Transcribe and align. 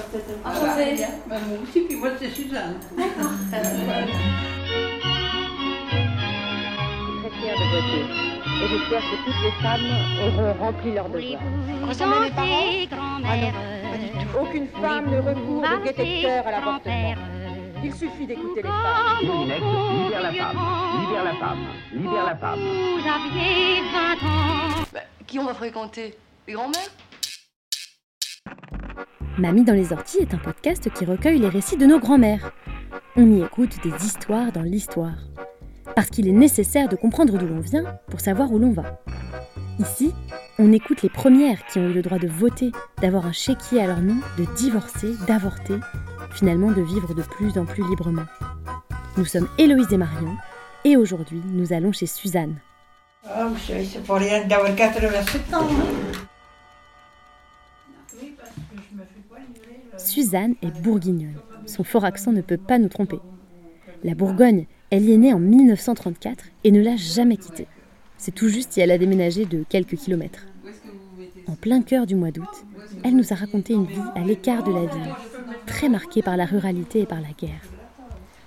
peut-être 0.00 0.30
un 0.44 0.50
peu. 0.50 0.56
Enchantée. 0.66 0.94
bien. 0.94 1.08
Ben, 1.26 1.38
moi 1.48 1.58
aussi, 1.62 1.80
puis 1.80 1.96
moi, 1.96 2.10
c'est 2.18 2.30
Suzanne. 2.30 2.76
D'accord. 2.96 3.30
très 3.50 3.62
fière 7.40 7.54
de 7.54 7.66
voter. 7.74 8.04
Et 8.62 8.68
j'espère 8.68 9.00
que 9.00 9.16
toutes 9.24 9.42
les 9.42 9.50
femmes 9.62 9.88
auront 10.22 10.52
rempli 10.64 10.92
leur 10.92 11.08
devoir. 11.08 11.40
Ressemblez 11.88 12.20
mes 12.20 12.30
parents 12.30 13.20
Ah 13.26 13.36
non, 13.36 13.52
pas 13.90 13.98
du 13.98 14.08
tout. 14.10 14.38
Aucune 14.40 14.68
femme 14.68 15.10
ne 15.10 15.18
recourt 15.18 15.62
de 15.62 16.22
cœur 16.22 16.46
à 16.46 16.50
l'avortement. 16.50 17.14
Il 17.82 17.94
suffit 17.94 18.26
d'écouter 18.26 18.62
les 18.62 18.68
femmes. 18.68 19.26
Moulinex, 19.26 19.60
libère 19.60 20.22
la 20.22 20.32
femme, 20.32 20.58
libère 21.00 21.24
la 21.24 21.34
femme, 21.34 21.58
libère 21.92 22.26
la 22.26 22.36
femme. 22.36 22.58
Vous 22.60 23.06
aviez 23.06 23.82
20 23.92 24.26
ans. 24.26 24.84
Bah, 24.92 25.00
qui 25.26 25.38
on 25.38 25.44
va 25.44 25.54
fréquenter 25.54 26.16
Les 26.46 26.54
grands-mères? 26.54 26.90
Mamie 29.38 29.64
dans 29.64 29.72
les 29.74 29.92
orties 29.92 30.18
est 30.18 30.34
un 30.34 30.38
podcast 30.38 30.88
qui 30.92 31.04
recueille 31.04 31.38
les 31.40 31.48
récits 31.48 31.76
de 31.76 31.86
nos 31.86 31.98
grands-mères. 31.98 32.52
On 33.16 33.26
y 33.30 33.42
écoute 33.42 33.76
des 33.82 34.06
histoires 34.06 34.52
dans 34.52 34.62
l'histoire. 34.62 35.16
Parce 35.96 36.08
qu'il 36.08 36.28
est 36.28 36.32
nécessaire 36.32 36.88
de 36.88 36.96
comprendre 36.96 37.36
d'où 37.36 37.46
l'on 37.46 37.60
vient 37.60 37.84
pour 38.10 38.20
savoir 38.20 38.52
où 38.52 38.58
l'on 38.58 38.70
va. 38.72 39.00
Ici, 39.78 40.12
on 40.58 40.72
écoute 40.72 41.02
les 41.02 41.08
premières 41.08 41.64
qui 41.66 41.78
ont 41.78 41.88
eu 41.88 41.92
le 41.92 42.02
droit 42.02 42.18
de 42.18 42.28
voter, 42.28 42.70
d'avoir 43.02 43.26
un 43.26 43.32
chéquier 43.32 43.82
à 43.82 43.86
leur 43.88 44.00
nom, 44.00 44.16
de 44.38 44.44
divorcer, 44.56 45.12
d'avorter, 45.26 45.76
finalement 46.32 46.70
de 46.70 46.82
vivre 46.82 47.14
de 47.14 47.22
plus 47.22 47.58
en 47.58 47.64
plus 47.64 47.82
librement. 47.88 48.26
Nous 49.16 49.24
sommes 49.24 49.48
Héloïse 49.58 49.92
et 49.92 49.96
Marion, 49.96 50.36
et 50.84 50.96
aujourd'hui, 50.96 51.42
nous 51.52 51.72
allons 51.72 51.92
chez 51.92 52.06
Suzanne. 52.06 52.56
Savez, 53.66 53.84
c'est 53.84 54.04
pas 54.06 54.16
rien 54.16 54.46
d'avoir 54.46 54.74
87 54.74 55.54
ans. 55.54 55.66
hein. 55.70 56.13
Suzanne 60.14 60.54
est 60.62 60.70
bourguignonne. 60.80 61.40
Son 61.66 61.82
fort 61.82 62.04
accent 62.04 62.30
ne 62.30 62.40
peut 62.40 62.56
pas 62.56 62.78
nous 62.78 62.88
tromper. 62.88 63.18
La 64.04 64.14
Bourgogne, 64.14 64.66
elle 64.90 65.06
y 65.06 65.12
est 65.12 65.16
née 65.16 65.34
en 65.34 65.40
1934 65.40 66.44
et 66.62 66.70
ne 66.70 66.80
l'a 66.80 66.94
jamais 66.94 67.36
quittée. 67.36 67.66
C'est 68.16 68.30
tout 68.32 68.48
juste 68.48 68.74
si 68.74 68.80
elle 68.80 68.92
a 68.92 68.98
déménagé 68.98 69.44
de 69.44 69.64
quelques 69.68 69.96
kilomètres. 69.96 70.46
En 71.48 71.56
plein 71.56 71.82
cœur 71.82 72.06
du 72.06 72.14
mois 72.14 72.30
d'août, 72.30 72.64
elle 73.02 73.16
nous 73.16 73.32
a 73.32 73.34
raconté 73.34 73.72
une 73.72 73.86
vie 73.86 73.98
à 74.14 74.20
l'écart 74.20 74.62
de 74.62 74.72
la 74.72 74.82
ville, 74.86 75.14
très 75.66 75.88
marquée 75.88 76.22
par 76.22 76.36
la 76.36 76.44
ruralité 76.44 77.00
et 77.00 77.06
par 77.06 77.20
la 77.20 77.32
guerre. 77.36 77.62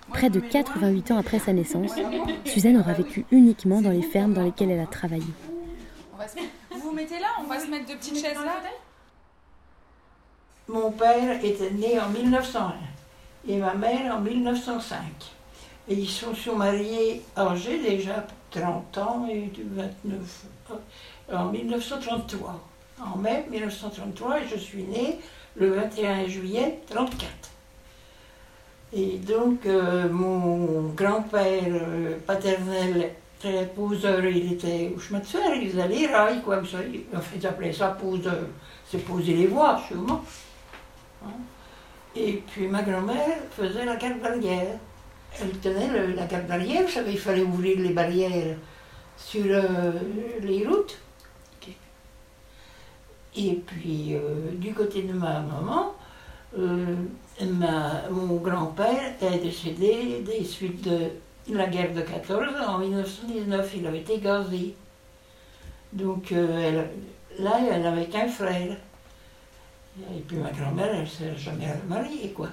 Près 0.07 0.29
de 0.29 0.39
88 0.39 1.11
ans 1.11 1.17
après 1.17 1.39
sa 1.39 1.51
naissance, 1.51 1.91
Suzanne 2.45 2.77
aura 2.77 2.93
vécu 2.93 3.25
uniquement 3.29 3.81
dans 3.81 3.91
les 3.91 4.03
fermes 4.03 4.33
dans 4.33 4.43
lesquelles 4.45 4.71
elle 4.71 4.79
a 4.79 4.87
travaillé. 4.87 5.33
Vous 6.71 6.79
vous 6.79 6.93
mettez 6.93 7.19
là 7.19 7.27
On 7.43 7.47
va 7.49 7.59
se 7.59 7.69
mettre 7.69 7.87
deux 7.87 7.97
petites 7.97 8.15
chaises 8.15 8.35
là 8.35 8.61
Mon 10.69 10.91
père 10.91 11.43
était 11.45 11.71
né 11.71 11.97
en 11.97 12.09
1901 12.09 12.73
et 13.47 13.55
ma 13.57 13.73
mère 13.73 14.15
en 14.15 14.19
1905. 14.19 14.99
Et 15.87 15.93
ils 15.93 16.09
se 16.09 16.33
sont 16.33 16.57
mariés 16.57 17.21
âgés 17.37 17.79
déjà, 17.81 18.27
30 18.51 18.97
ans 18.97 19.27
et 19.31 19.43
du 19.43 19.63
29, 19.63 20.45
euh, 20.71 21.35
en 21.37 21.45
1933. 21.45 22.59
En 22.99 23.17
mai 23.17 23.45
1933, 23.49 24.39
et 24.39 24.47
je 24.51 24.57
suis 24.57 24.83
née 24.83 25.19
le 25.55 25.71
21 25.71 26.27
juillet 26.27 26.79
34. 26.89 27.29
Et 28.91 29.19
donc, 29.19 29.65
euh, 29.65 30.09
mon 30.09 30.89
grand-père 30.89 31.63
euh, 31.65 32.17
paternel, 32.25 33.13
très 33.39 33.67
poseur, 33.67 34.25
il 34.25 34.53
était 34.53 34.91
au 34.93 34.99
chemin 34.99 35.19
de 35.19 35.25
fer, 35.25 35.53
il 35.55 35.69
faisait 35.69 35.87
les 35.87 36.07
rails, 36.07 36.41
quoi, 36.41 36.57
ça, 36.65 36.79
enfin, 37.15 37.35
ils 37.35 37.47
appelaient 37.47 37.71
ça 37.71 37.89
poseur. 37.89 38.47
C'est 38.89 38.97
poser 38.97 39.33
les 39.33 39.47
voies, 39.47 39.79
sûrement. 39.87 40.23
Et 42.15 42.41
puis 42.47 42.67
ma 42.67 42.81
grand-mère 42.83 43.37
faisait 43.51 43.85
la 43.85 43.95
garde 43.95 44.19
barrière. 44.19 44.77
Elle 45.39 45.51
tenait 45.59 45.87
le- 45.87 46.13
la 46.13 46.25
garde 46.25 46.47
barrière, 46.47 46.83
vous 46.83 46.89
savez, 46.91 47.11
il 47.11 47.19
fallait 47.19 47.43
ouvrir 47.43 47.79
les 47.79 47.93
barrières 47.93 48.55
sur 49.17 49.45
euh, 49.45 49.91
les 50.41 50.65
routes. 50.65 50.97
Et 53.39 53.53
puis, 53.67 54.15
euh, 54.15 54.51
du 54.53 54.73
côté 54.73 55.03
de 55.03 55.13
ma 55.13 55.41
maman, 55.41 55.93
euh, 56.57 56.95
ma- 57.45 58.09
mon 58.09 58.37
grand-père 58.37 59.13
est 59.21 59.37
décédé 59.37 60.23
des 60.25 60.43
suites 60.43 60.81
de 60.87 61.11
la 61.49 61.67
guerre 61.67 61.93
de 61.93 62.01
14. 62.01 62.55
En 62.67 62.79
1919, 62.79 63.73
il 63.77 63.85
avait 63.85 63.99
été 63.99 64.17
gazé. 64.17 64.73
Donc, 65.93 66.31
elle- 66.31 66.89
là, 67.37 67.59
elle 67.71 67.83
n'avait 67.83 68.07
qu'un 68.07 68.27
frère. 68.27 68.75
Et 69.99 70.19
puis 70.21 70.37
ma 70.37 70.51
grand-mère, 70.51 70.89
elle 70.93 71.01
ne 71.01 71.05
s'est 71.05 71.35
jamais 71.35 71.73
mariée, 71.87 72.31
quoi. 72.31 72.49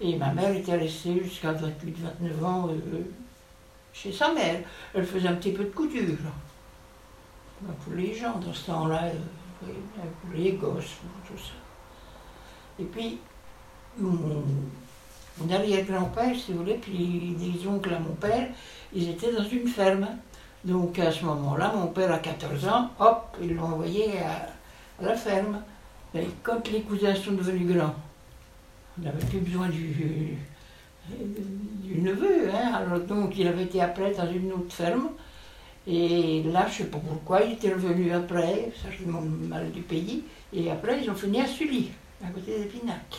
Et 0.00 0.16
ma 0.16 0.32
mère 0.32 0.54
était 0.54 0.76
restée 0.76 1.22
jusqu'à 1.22 1.52
28-29 1.52 2.44
ans 2.44 2.68
euh, 2.68 3.00
chez 3.92 4.12
sa 4.12 4.32
mère. 4.32 4.60
Elle 4.94 5.04
faisait 5.06 5.28
un 5.28 5.34
petit 5.34 5.52
peu 5.52 5.64
de 5.64 5.70
couture. 5.70 6.02
là. 6.24 7.70
Pour 7.84 7.94
les 7.94 8.14
gens, 8.14 8.38
dans 8.38 8.52
ce 8.52 8.66
temps-là, 8.66 9.04
euh, 9.04 9.68
pour 10.20 10.34
les 10.34 10.52
gosses, 10.52 10.96
tout 11.26 11.38
ça. 11.38 11.52
Et 12.80 12.84
puis, 12.84 13.20
mon, 13.98 14.42
arrière-grand-père, 15.50 16.34
si 16.36 16.52
vous 16.52 16.58
voulez, 16.58 16.74
puis 16.74 17.36
des 17.38 17.66
oncles 17.66 17.94
à 17.94 17.98
mon 18.00 18.14
père, 18.14 18.48
ils 18.92 19.10
étaient 19.10 19.32
dans 19.32 19.44
une 19.44 19.68
ferme. 19.68 20.08
Donc 20.64 20.98
à 20.98 21.10
ce 21.10 21.24
moment-là, 21.24 21.72
mon 21.74 21.88
père 21.88 22.12
a 22.12 22.18
14 22.18 22.68
ans, 22.68 22.90
hop, 22.98 23.36
ils 23.40 23.54
l'ont 23.54 23.64
envoyé 23.64 24.20
à, 24.20 24.48
à 25.02 25.06
la 25.06 25.16
ferme. 25.16 25.60
Quand 26.42 26.68
les 26.70 26.82
cousins 26.82 27.14
sont 27.14 27.32
devenus 27.32 27.74
grands, 27.74 27.94
on 28.98 29.02
n'avait 29.02 29.24
plus 29.24 29.38
besoin 29.38 29.68
du, 29.68 30.36
neveu. 31.94 32.50
Hein. 32.52 32.74
Alors 32.74 33.00
donc 33.00 33.36
il 33.38 33.46
avait 33.46 33.64
été 33.64 33.80
appelé 33.80 34.12
dans 34.14 34.30
une 34.30 34.52
autre 34.52 34.72
ferme. 34.72 35.10
Et 35.86 36.44
là, 36.44 36.66
je 36.68 36.72
ne 36.72 36.78
sais 36.78 36.90
pas 36.90 36.98
pourquoi, 36.98 37.42
il 37.42 37.54
était 37.54 37.72
revenu 37.72 38.12
après, 38.12 38.70
ça 38.80 38.88
c'est 38.96 39.06
mon 39.06 39.22
mal 39.22 39.70
du 39.72 39.80
pays. 39.80 40.22
Et 40.52 40.70
après, 40.70 41.02
ils 41.02 41.10
ont 41.10 41.14
fini 41.14 41.40
à 41.40 41.46
Sully, 41.46 41.90
à 42.24 42.28
côté 42.28 42.56
d'Épinac. 42.56 43.18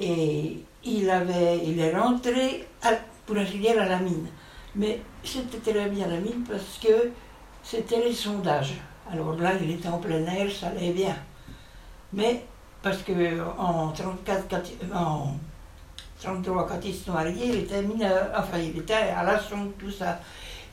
Et 0.00 0.56
il, 0.84 1.08
avait, 1.08 1.60
il 1.64 1.78
est 1.78 1.96
rentré 1.96 2.66
pour 3.24 3.36
ainsi 3.36 3.58
dire 3.58 3.80
à 3.80 3.86
la 3.86 3.98
mine. 4.00 4.26
Mais 4.74 5.00
c'était 5.22 5.58
très 5.58 5.88
bien 5.88 6.08
la 6.08 6.18
mine 6.18 6.44
parce 6.48 6.78
que 6.82 7.10
c'était 7.62 8.02
les 8.02 8.12
sondages. 8.12 8.74
Alors 9.12 9.34
là, 9.36 9.52
il 9.60 9.70
était 9.70 9.88
en 9.88 9.98
plein 9.98 10.24
air, 10.26 10.50
ça 10.50 10.68
allait 10.68 10.92
bien. 10.92 11.14
Mais 12.12 12.44
parce 12.82 13.02
que 13.02 13.12
en 13.58 13.88
34, 13.92 14.46
quand- 14.48 14.96
en 14.96 15.34
33, 16.20 16.66
quand 16.66 16.80
ils 16.84 16.94
se 16.94 17.04
sont 17.04 17.12
mariés, 17.12 17.46
il 17.48 17.56
était 17.60 17.82
mineur, 17.82 18.30
enfin 18.36 18.58
il 18.58 18.78
était 18.78 18.94
à 18.94 19.22
la 19.22 19.38
sonde, 19.38 19.72
tout 19.78 19.90
ça. 19.90 20.18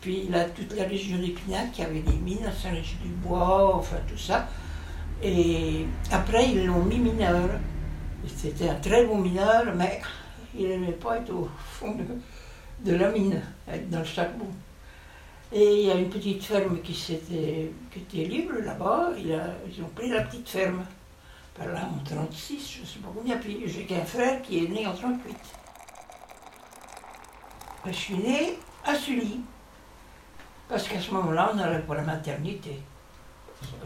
Puis 0.02 0.26
il 0.28 0.36
a 0.36 0.46
toute 0.46 0.76
la 0.76 0.84
région 0.84 1.18
d'Épinac 1.18 1.72
qui 1.72 1.82
avait 1.82 2.02
des 2.02 2.14
mines, 2.18 2.46
à 2.46 2.52
Saint-Léger-du-Bois, 2.52 3.76
enfin 3.76 3.98
tout 4.08 4.18
ça. 4.18 4.48
Et 5.22 5.86
après, 6.12 6.50
ils 6.50 6.66
l'ont 6.66 6.84
mis 6.84 6.98
mineur. 7.00 7.50
C'était 8.28 8.70
un 8.70 8.76
très 8.76 9.06
bon 9.06 9.18
mineur, 9.18 9.64
mais 9.76 10.02
il 10.58 10.68
n'aimait 10.68 10.92
pas 10.94 11.18
être 11.18 11.32
au 11.32 11.48
fond 11.58 11.94
de, 11.96 12.92
de 12.92 12.96
la 12.98 13.10
mine, 13.12 13.42
être 13.68 13.90
dans 13.90 14.00
le 14.00 14.06
charbon. 14.06 14.48
Et 15.56 15.82
il 15.82 15.88
y 15.88 15.92
a 15.92 15.96
une 15.96 16.10
petite 16.10 16.44
ferme 16.44 16.82
qui, 16.82 16.94
était 17.14 18.24
libre 18.24 18.54
là-bas. 18.64 19.12
Ils 19.18 19.84
ont 19.84 19.90
pris 19.90 20.10
la 20.10 20.24
petite 20.24 20.50
ferme. 20.50 20.84
Par 21.56 21.68
là, 21.68 21.88
en 21.94 22.04
36, 22.04 22.78
je 22.78 22.82
ne 22.82 22.86
sais 22.86 23.00
pas 23.00 23.10
combien. 23.16 23.38
Puis 23.38 23.62
j'ai 23.68 23.86
qu'un 23.86 24.04
frère 24.04 24.42
qui 24.42 24.66
est 24.66 24.68
né 24.68 24.88
en 24.88 24.94
38. 24.94 25.36
Je 27.86 27.92
suis 27.92 28.16
née 28.16 28.58
à 28.84 28.96
Sully. 28.96 29.42
Parce 30.68 30.88
qu'à 30.88 31.00
ce 31.00 31.12
moment-là, 31.12 31.52
on 31.54 31.58
n'allait 31.58 31.84
pas 31.84 31.94
à 31.94 31.98
la 31.98 32.04
maternité. 32.04 32.80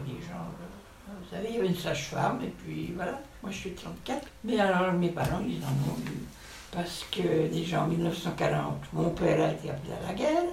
Les 0.06 0.22
gens, 0.22 0.38
euh, 0.38 1.12
vous 1.20 1.36
savez, 1.36 1.48
il 1.50 1.56
y 1.56 1.58
avait 1.58 1.68
une 1.68 1.76
sage-femme, 1.76 2.40
et 2.42 2.48
puis 2.48 2.92
voilà. 2.96 3.20
Moi, 3.42 3.52
je 3.52 3.58
suis 3.58 3.72
34. 3.72 4.26
Mais 4.44 4.58
alors, 4.58 4.92
mes 4.94 5.10
parents, 5.10 5.42
ils 5.46 5.62
en 5.62 5.92
ont 5.92 5.98
eu. 6.06 6.24
Parce 6.72 7.04
que 7.10 7.48
déjà 7.48 7.82
en 7.82 7.88
1940, 7.88 8.84
mon 8.94 9.10
père 9.10 9.48
a 9.48 9.52
été 9.52 9.70
appelé 9.70 9.92
à 9.92 10.08
la 10.08 10.14
guerre. 10.14 10.44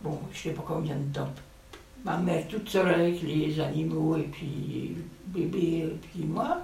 Bon, 0.00 0.18
je 0.32 0.38
ne 0.38 0.42
sais 0.42 0.50
pas 0.50 0.64
combien 0.66 0.96
de 0.96 1.12
temps. 1.12 1.28
Ma 2.04 2.16
mère 2.16 2.46
toute 2.48 2.68
seule 2.68 2.94
avec 2.94 3.22
les 3.22 3.58
animaux 3.60 4.16
et 4.16 4.22
puis 4.22 4.96
bébé 5.26 5.78
et 5.78 5.98
puis 6.00 6.24
moi. 6.24 6.58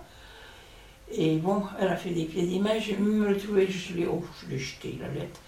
Et 1.11 1.37
bon, 1.37 1.63
elle 1.79 1.89
a 1.89 1.97
fait 1.97 2.11
des 2.11 2.25
pieds 2.25 2.59
mains, 2.59 2.79
j'ai 2.79 2.97
même 2.97 3.27
retrouvé, 3.27 3.67
je 3.69 3.95
l'ai 3.95 4.07
oh, 4.07 4.25
je 4.49 4.57
jeté 4.57 4.99
la 5.01 5.09
lettre. 5.09 5.41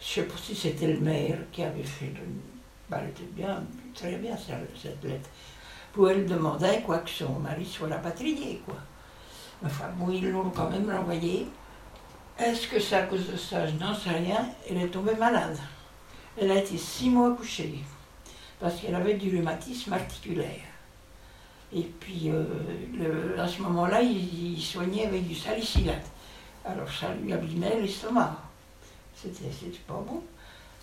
Je 0.00 0.20
ne 0.20 0.24
sais 0.24 0.30
pas 0.30 0.38
si 0.38 0.54
c'était 0.54 0.92
le 0.92 1.00
maire 1.00 1.38
qui 1.50 1.62
avait 1.62 1.82
fait 1.82 2.06
le. 2.06 2.20
Bah, 2.88 2.98
elle 3.02 3.10
était 3.10 3.30
bien, 3.34 3.62
très 3.94 4.16
bien 4.16 4.36
cette, 4.36 4.76
cette 4.80 5.02
lettre. 5.04 5.28
Pour 5.92 6.10
elle 6.10 6.26
demandait 6.26 6.82
quoi 6.82 6.98
que 6.98 7.10
son 7.10 7.38
mari 7.40 7.64
soit 7.64 7.88
rapatrié, 7.88 8.62
quoi. 8.64 8.76
Enfin 9.64 9.90
bon, 9.96 10.10
ils 10.10 10.30
l'ont 10.30 10.50
quand 10.50 10.70
même 10.70 10.90
renvoyé. 10.90 11.46
Est-ce 12.38 12.66
que 12.66 12.80
c'est 12.80 12.96
à 12.96 13.02
cause 13.02 13.30
de 13.30 13.36
ça? 13.36 13.66
Je 13.66 13.74
n'en 13.76 13.94
sais 13.94 14.10
rien. 14.10 14.48
Elle 14.68 14.78
est 14.78 14.88
tombée 14.88 15.14
malade. 15.14 15.58
Elle 16.40 16.50
a 16.50 16.58
été 16.58 16.78
six 16.78 17.10
mois 17.10 17.34
couchée 17.34 17.74
parce 18.60 18.80
qu'elle 18.80 18.94
avait 18.94 19.14
du 19.14 19.30
rhumatisme 19.30 19.92
articulaire. 19.92 20.60
Et 21.74 21.82
puis, 21.82 22.30
euh, 22.30 23.42
à 23.42 23.48
ce 23.48 23.62
moment-là, 23.62 24.02
il, 24.02 24.60
soignait 24.60 25.06
avec 25.06 25.26
du 25.26 25.34
salicylate. 25.34 26.06
Alors, 26.64 26.90
ça 26.90 27.08
lui 27.14 27.32
abîmait 27.32 27.80
l'estomac. 27.80 28.36
C'était 29.14 29.48
pas 29.86 30.02
bon. 30.06 30.22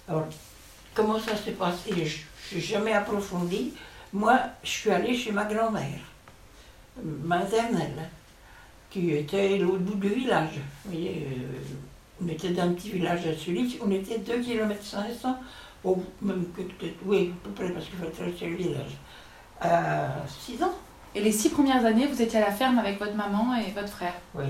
Alors, 0.07 0.27
comment 0.93 1.19
ça 1.19 1.35
s'est 1.35 1.51
passé? 1.51 1.91
Je 1.95 2.55
n'ai 2.55 2.61
jamais 2.61 2.93
approfondi. 2.93 3.73
Moi, 4.11 4.39
je 4.63 4.69
suis 4.69 4.89
allée 4.89 5.15
chez 5.15 5.31
ma 5.31 5.45
grand-mère, 5.45 5.99
maternelle, 7.03 8.09
qui 8.89 9.11
était 9.11 9.57
l'autre 9.59 9.79
bout 9.79 9.95
du 9.95 10.09
village. 10.09 10.59
Vous 10.83 10.91
voyez, 10.91 11.27
euh, 11.31 11.59
on 12.23 12.27
était 12.27 12.49
dans 12.49 12.63
un 12.63 12.73
petit 12.73 12.91
village 12.91 13.25
à 13.27 13.33
Sulich, 13.35 13.79
on 13.85 13.91
était 13.91 14.17
2 14.19 14.39
km 14.41 14.83
500, 14.83 15.37
ou 15.83 16.03
même 16.21 16.45
que 16.55 16.61
peut-être, 16.61 16.97
oui, 17.05 17.31
à 17.33 17.47
peu 17.47 17.51
près, 17.51 17.71
parce 17.71 17.85
qu'il 17.85 17.97
fallait 17.97 18.11
traverser 18.11 18.47
le 18.47 18.55
village. 18.55 18.97
À 19.61 20.07
6 20.27 20.63
ans, 20.63 20.73
Et 21.15 21.21
les 21.21 21.31
six 21.31 21.49
premières 21.49 21.83
années, 21.85 22.07
vous 22.07 22.21
étiez 22.21 22.39
à 22.39 22.45
la 22.45 22.51
ferme 22.51 22.79
avec 22.79 22.99
votre 22.99 23.15
maman 23.15 23.55
et 23.55 23.71
votre 23.71 23.89
frère. 23.89 24.13
oui. 24.35 24.45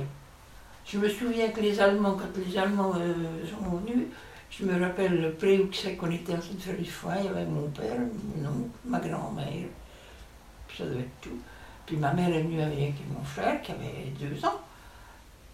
Je 0.86 0.98
me 0.98 1.08
souviens 1.08 1.50
que 1.50 1.62
les 1.62 1.80
Allemands, 1.80 2.18
quand 2.18 2.36
les 2.44 2.58
Allemands 2.58 2.94
euh, 2.98 3.14
sont 3.46 3.78
venus, 3.78 4.08
je 4.50 4.66
me 4.66 4.82
rappelle 4.82 5.22
le 5.22 5.34
pré 5.34 5.60
où 5.60 5.72
c'est 5.72 5.96
qu'on 5.96 6.10
était 6.10 6.34
en 6.34 6.40
train 6.40 6.56
de 6.56 6.62
faire 6.62 6.78
du 6.78 6.90
foin, 6.90 7.14
il 7.20 7.26
y 7.26 7.28
avait 7.28 7.46
mon 7.46 7.68
père, 7.70 8.00
mon 8.36 8.50
oncle, 8.50 8.70
ma 8.86 9.00
grand-mère, 9.00 9.68
ça 10.76 10.86
devait 10.86 11.02
être 11.02 11.22
tout. 11.22 11.38
Puis 11.86 11.96
ma 11.96 12.12
mère 12.14 12.30
est 12.30 12.42
venue 12.42 12.60
avec 12.62 12.94
mon 13.16 13.24
frère 13.24 13.62
qui 13.62 13.72
avait 13.72 14.12
deux 14.20 14.44
ans. 14.44 14.60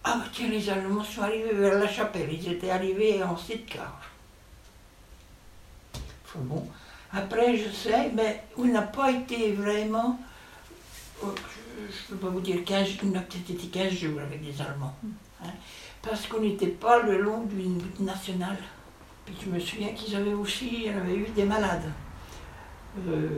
Ah 0.07 0.17
bah 0.19 0.25
tiens, 0.31 0.49
les 0.49 0.69
Allemands 0.69 1.03
sont 1.03 1.23
arrivés 1.23 1.51
vers 1.53 1.79
la 1.79 1.87
chapelle, 1.87 2.31
ils 2.31 2.51
étaient 2.51 2.69
arrivés 2.69 3.23
en 3.23 3.35
sidecar. 3.35 3.99
Enfin 6.23 6.39
bon, 6.43 6.63
après 7.11 7.57
je 7.57 7.71
sais, 7.71 8.11
mais 8.13 8.43
on 8.55 8.65
n'a 8.65 8.83
pas 8.83 9.11
été 9.11 9.53
vraiment, 9.53 10.19
euh, 11.23 11.27
je 11.89 12.13
ne 12.13 12.17
peux 12.17 12.27
pas 12.27 12.31
vous 12.31 12.39
dire 12.39 12.63
15, 12.63 12.87
on 13.03 13.15
a 13.15 13.19
peut-être 13.21 13.49
été 13.49 13.67
15 13.67 13.93
jours 13.93 14.19
avec 14.21 14.45
les 14.45 14.61
Allemands. 14.61 14.95
hein, 15.43 15.49
parce 16.03 16.27
qu'on 16.27 16.41
n'était 16.41 16.67
pas 16.67 17.01
le 17.01 17.19
long 17.19 17.41
d'une 17.45 17.81
route 17.81 17.99
nationale. 18.01 18.59
Puis 19.25 19.35
je 19.43 19.49
me 19.49 19.59
souviens 19.59 19.89
qu'ils 19.89 20.15
avaient 20.15 20.33
aussi, 20.33 20.69
il 20.71 20.83
y 20.83 20.89
en 20.91 20.97
avait 20.97 21.15
eu 21.15 21.27
des 21.35 21.45
malades. 21.45 21.91
Euh, 23.07 23.29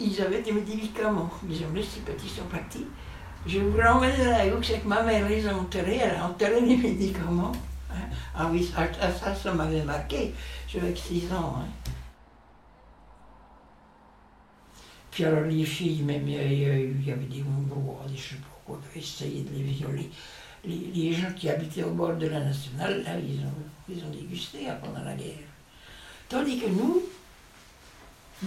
ils 0.00 0.18
avaient 0.22 0.40
des 0.40 0.52
médicaments. 0.52 1.30
Ils 1.46 1.62
ont 1.66 1.74
laissé 1.74 2.00
petits 2.00 2.28
sont 2.28 2.44
partis. 2.44 2.86
Je 3.46 3.58
voulais 3.58 3.88
emmener 3.88 4.24
la 4.24 4.46
où 4.54 4.62
c'est 4.62 4.80
que 4.80 4.86
ma 4.86 5.02
mère 5.02 5.28
les 5.28 5.46
a 5.46 5.56
enterrés, 5.56 6.00
elle 6.02 6.16
a 6.16 6.26
enterré 6.26 6.60
les 6.60 6.76
médicaments. 6.76 7.52
hein. 7.90 7.94
Ah 8.34 8.48
oui, 8.50 8.64
ça, 8.64 9.34
ça, 9.34 9.54
m'avait 9.54 9.82
marqué. 9.82 10.34
J'avais 10.68 10.94
6 10.94 11.32
ans. 11.32 11.56
hein. 11.58 11.90
Puis 15.10 15.24
alors 15.24 15.44
les 15.44 15.64
filles, 15.64 16.02
même 16.02 16.28
il 16.28 17.04
y 17.04 17.10
avait 17.10 17.24
des 17.24 17.42
Hongrois, 17.42 18.04
je 18.14 18.20
sais 18.20 18.34
pas 18.36 18.60
quoi, 18.64 18.78
qui 18.92 19.00
essayé 19.00 19.42
de 19.42 19.54
les 19.54 19.64
violer. 19.64 20.08
Les, 20.64 21.12
gens 21.12 21.32
qui 21.34 21.48
habitaient 21.48 21.82
au 21.82 21.90
bord 21.90 22.14
de 22.14 22.26
la 22.26 22.40
nationale, 22.40 23.02
là, 23.02 23.18
ils 23.18 23.40
ont, 23.40 23.52
ils 23.88 24.04
ont 24.04 24.10
dégusté 24.10 24.68
pendant 24.82 25.02
la 25.02 25.14
guerre. 25.14 25.48
Tandis 26.28 26.60
que 26.60 26.68
nous, 26.68 27.02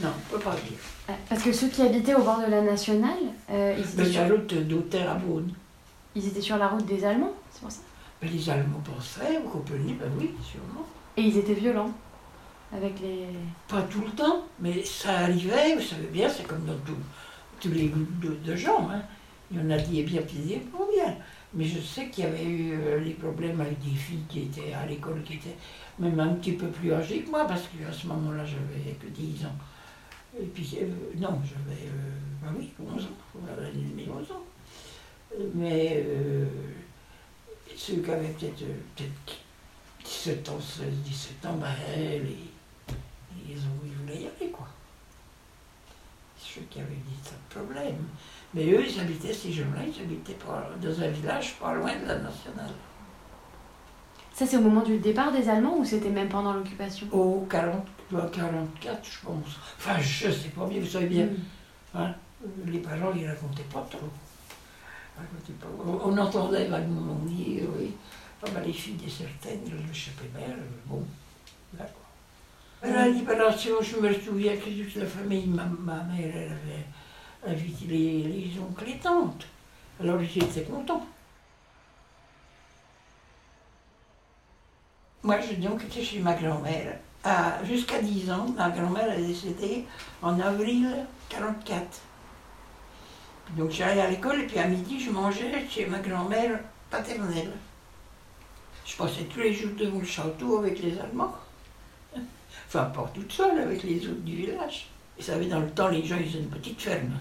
non, 0.01 0.09
on 0.09 0.33
ne 0.33 0.37
peut 0.39 0.43
pas 0.43 0.55
dire. 0.55 0.77
Euh, 1.09 1.13
Parce 1.29 1.43
que 1.43 1.51
ceux 1.51 1.67
qui 1.67 1.81
habitaient 1.81 2.15
au 2.15 2.23
bord 2.23 2.39
de 2.45 2.49
la 2.51 2.61
nationale, 2.61 3.11
euh, 3.49 3.75
ils, 3.77 3.83
Mais 3.97 4.03
étaient 4.09 4.19
la 4.19 4.27
sur, 4.27 4.35
route 4.35 4.53
d'Auter 4.67 5.01
à 5.03 5.15
Beaune. 5.15 5.51
ils 6.15 6.27
étaient 6.27 6.41
sur 6.41 6.57
la 6.57 6.67
route 6.69 6.85
des 6.85 7.03
Allemands, 7.05 7.33
c'est 7.51 7.61
pour 7.61 7.71
ça 7.71 7.81
Mais 8.21 8.29
les 8.29 8.49
Allemands 8.49 8.81
pensaient, 8.83 9.39
vous 9.43 9.49
comprenez, 9.49 9.93
ben 9.93 10.09
oui, 10.19 10.31
sûrement. 10.41 10.85
Et 11.17 11.21
ils 11.23 11.37
étaient 11.37 11.53
violents 11.53 11.91
avec 12.75 12.99
les. 13.01 13.27
Pas 13.67 13.83
tout 13.83 14.01
le 14.01 14.11
temps, 14.11 14.43
mais 14.59 14.83
ça 14.83 15.19
arrivait, 15.19 15.75
vous 15.75 15.81
savez 15.81 16.07
bien, 16.11 16.27
c'est 16.27 16.47
comme 16.47 16.65
dans 16.65 16.77
tout- 16.85 16.97
tous 17.61 17.69
les 17.69 17.87
groupes 17.87 18.19
de, 18.19 18.35
de 18.51 18.55
gens. 18.55 18.89
Hein. 18.91 19.01
Il 19.51 19.57
y 19.57 19.61
en 19.63 19.69
a 19.69 19.77
dit 19.77 20.01
bien, 20.03 20.21
puis 20.23 20.37
dit 20.39 20.55
pas 20.55 20.79
bien. 20.91 21.13
Mais 21.53 21.65
je 21.65 21.79
sais 21.79 22.07
qu'il 22.09 22.23
y 22.23 22.27
avait 22.27 22.43
eu 22.43 22.73
euh, 22.81 23.03
des 23.03 23.11
problèmes 23.11 23.61
avec 23.61 23.77
des 23.79 23.91
filles 23.95 24.23
qui 24.27 24.39
étaient 24.43 24.73
à 24.73 24.87
l'école, 24.87 25.21
qui 25.23 25.33
étaient 25.35 25.55
même 25.99 26.19
un 26.19 26.29
petit 26.29 26.53
peu 26.53 26.65
plus 26.67 26.91
âgées 26.91 27.19
que 27.21 27.29
moi, 27.29 27.45
parce 27.45 27.61
qu'à 27.61 27.93
ce 27.93 28.07
moment-là, 28.07 28.43
j'avais 28.43 28.93
que 28.95 29.05
10 29.05 29.45
ans. 29.45 29.49
Et 30.39 30.45
puis, 30.45 30.77
euh, 30.81 30.87
non, 31.17 31.39
j'avais, 31.43 31.87
euh, 31.87 32.41
ben 32.41 32.53
oui, 32.57 32.71
11 32.79 33.03
ans, 33.03 33.07
mes 33.95 34.09
11 34.09 34.31
ans. 34.31 34.43
Euh, 35.39 35.49
Mais 35.53 36.05
ceux 37.75 37.97
qui 37.97 38.11
avaient 38.11 38.29
peut-être 38.29 38.61
euh, 38.63 38.75
peut-être 38.95 39.37
17 40.05 40.49
ans, 40.49 40.59
16, 40.59 40.85
17 41.05 41.45
ans, 41.45 41.57
ben, 41.57 41.67
les, 41.87 42.37
ils, 43.49 43.57
voulaient 43.57 44.21
y 44.21 44.27
aller, 44.27 44.51
quoi. 44.51 44.67
Ceux 46.37 46.61
qui 46.69 46.79
avaient 46.79 46.89
dit 46.89 47.19
ça 47.23 47.31
de 47.31 47.59
problème. 47.59 47.97
Mais 48.53 48.71
eux, 48.71 48.83
ils 48.87 48.99
habitaient, 48.99 49.33
ces 49.33 49.51
gens-là, 49.51 49.81
ils 49.85 50.01
habitaient 50.01 50.33
pas, 50.33 50.69
dans 50.81 51.01
un 51.01 51.09
village 51.09 51.55
pas 51.55 51.73
loin 51.73 51.95
de 51.95 52.07
la 52.07 52.19
nationale. 52.19 52.71
Ça, 54.33 54.47
c'est 54.47 54.57
au 54.57 54.61
moment 54.61 54.81
du 54.81 54.97
départ 54.97 55.31
des 55.31 55.47
Allemands 55.47 55.77
ou 55.77 55.85
c'était 55.85 56.09
même 56.09 56.29
pendant 56.29 56.53
l'occupation? 56.53 57.07
Au 57.11 57.45
40, 57.49 57.75
à 57.75 58.02
44, 58.21 58.99
je 59.03 59.25
pense. 59.25 59.57
Enfin, 59.77 59.99
je 59.99 60.31
sais 60.31 60.49
pas 60.49 60.65
bien, 60.65 60.79
vous 60.79 60.87
savez 60.87 61.07
bien. 61.07 61.25
Mm. 61.25 61.37
hein, 61.95 62.15
les 62.65 62.79
parents, 62.79 63.11
ils 63.15 63.27
racontaient 63.27 63.63
pas 63.63 63.85
trop. 63.89 64.09
Racontaient 65.17 65.53
pas. 65.53 65.67
On, 65.85 66.11
on 66.11 66.17
entendait 66.17 66.65
vaguement 66.67 67.15
dire, 67.25 67.63
oui. 67.77 67.91
Ah 68.45 68.49
ben, 68.53 68.63
les 68.65 68.73
filles 68.73 68.95
de 68.95 69.09
certaines, 69.09 69.63
le 69.65 69.93
chapémère, 69.93 70.57
bon, 70.85 71.05
d'accord. 71.73 72.01
À 72.81 72.87
la 72.87 73.07
libération, 73.07 73.75
je 73.81 73.95
me 73.97 74.13
souviens 74.13 74.57
que 74.57 74.69
toute 74.69 74.95
la 74.95 75.05
famille, 75.05 75.47
ma, 75.47 75.63
ma 75.63 76.03
mère, 76.03 76.35
elle 76.35 76.51
avait 76.51 77.53
invité 77.53 77.85
les, 77.85 78.23
les 78.23 78.59
oncles 78.59 78.89
et 78.89 78.97
tantes. 78.97 79.45
Alors 80.01 80.21
j'étais 80.21 80.63
content. 80.63 81.05
Moi, 85.21 85.39
j'ai 85.39 85.55
donc 85.55 85.81
été 85.85 86.03
chez 86.03 86.19
ma 86.19 86.33
grand-mère. 86.33 86.99
Jusqu'à 87.63 88.01
10 88.01 88.31
ans, 88.31 88.47
ma 88.57 88.69
grand-mère 88.69 89.11
est 89.17 89.21
décédée 89.21 89.85
en 90.21 90.39
avril 90.39 90.89
44. 91.29 92.01
Donc 93.57 93.71
j'allais 93.71 94.01
à 94.01 94.09
l'école 94.09 94.41
et 94.41 94.47
puis 94.47 94.59
à 94.59 94.67
midi, 94.67 94.99
je 94.99 95.09
mangeais 95.09 95.65
chez 95.69 95.85
ma 95.85 95.99
grand-mère 95.99 96.59
paternelle. 96.89 97.51
Je 98.85 98.97
passais 98.97 99.23
tous 99.23 99.39
les 99.39 99.53
jours 99.53 99.71
devant 99.77 99.99
le 99.99 100.05
château 100.05 100.59
avec 100.59 100.81
les 100.81 100.99
Allemands. 100.99 101.33
Enfin, 102.67 102.85
pas 102.85 103.09
toute 103.13 103.31
seule, 103.31 103.59
avec 103.59 103.83
les 103.83 104.05
autres 104.07 104.21
du 104.21 104.35
village. 104.35 104.87
Vous 105.17 105.23
savez, 105.23 105.45
dans 105.45 105.59
le 105.59 105.69
temps, 105.69 105.89
les 105.89 106.03
gens, 106.03 106.17
ils 106.17 106.27
avaient 106.27 106.39
une 106.39 106.49
petite 106.49 106.81
ferme. 106.81 107.13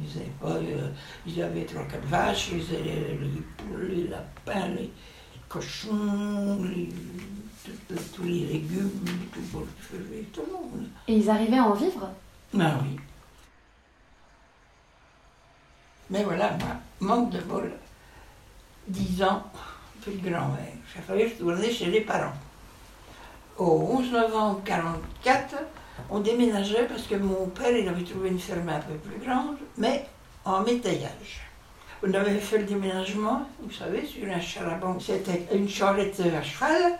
Ils 0.00 0.18
avaient 0.18 0.30
pas, 0.40 0.56
euh, 0.56 0.88
ils 1.26 1.42
avaient 1.42 1.64
trois, 1.64 1.84
quatre 1.84 2.06
vaches, 2.06 2.50
ils 2.52 2.74
avaient 2.74 2.84
les, 2.84 3.28
les 3.28 3.42
poules, 3.56 3.90
les 3.90 4.08
lapins, 4.08 4.68
les 4.68 4.90
cochons, 5.48 6.58
tous 8.14 8.22
les 8.24 8.46
légumes, 8.46 8.90
tout 9.32 9.40
pour 9.52 9.60
le 9.60 10.22
tout 10.32 10.42
le 10.46 10.52
monde. 10.52 10.88
Et 11.08 11.14
ils 11.14 11.30
arrivaient 11.30 11.58
à 11.58 11.64
en 11.64 11.74
vivre? 11.74 12.08
Ah 12.58 12.78
oui. 12.82 12.96
Mais 16.10 16.24
voilà, 16.24 16.56
moi, 16.58 16.76
manque 17.00 17.30
de 17.30 17.40
bol. 17.40 17.70
10 18.88 19.22
ans, 19.22 19.44
puis 20.02 20.12
le 20.14 20.30
grand-mère. 20.30 20.72
J'ai 20.92 21.02
fallu 21.02 21.24
retourner 21.24 21.70
chez 21.70 21.86
les 21.86 22.00
parents. 22.00 22.32
Au 23.58 23.88
11 23.98 24.10
novembre 24.10 24.60
1944, 24.64 25.56
on 26.08 26.20
déménageait 26.20 26.86
parce 26.86 27.02
que 27.02 27.14
mon 27.14 27.46
père, 27.46 27.76
il 27.76 27.86
avait 27.88 28.02
trouvé 28.02 28.30
une 28.30 28.38
ferme 28.40 28.68
un 28.68 28.80
peu 28.80 28.94
plus 28.94 29.24
grande, 29.24 29.58
mais 29.76 30.06
en 30.44 30.62
métayage. 30.62 31.42
On 32.02 32.12
avait 32.14 32.38
fait 32.38 32.58
le 32.58 32.64
déménagement, 32.64 33.46
vous 33.60 33.70
savez, 33.70 34.06
sur 34.06 34.26
un 34.26 34.40
charaban. 34.40 34.98
C'était 34.98 35.46
une 35.52 35.68
charrette 35.68 36.18
à 36.20 36.42
cheval, 36.42 36.98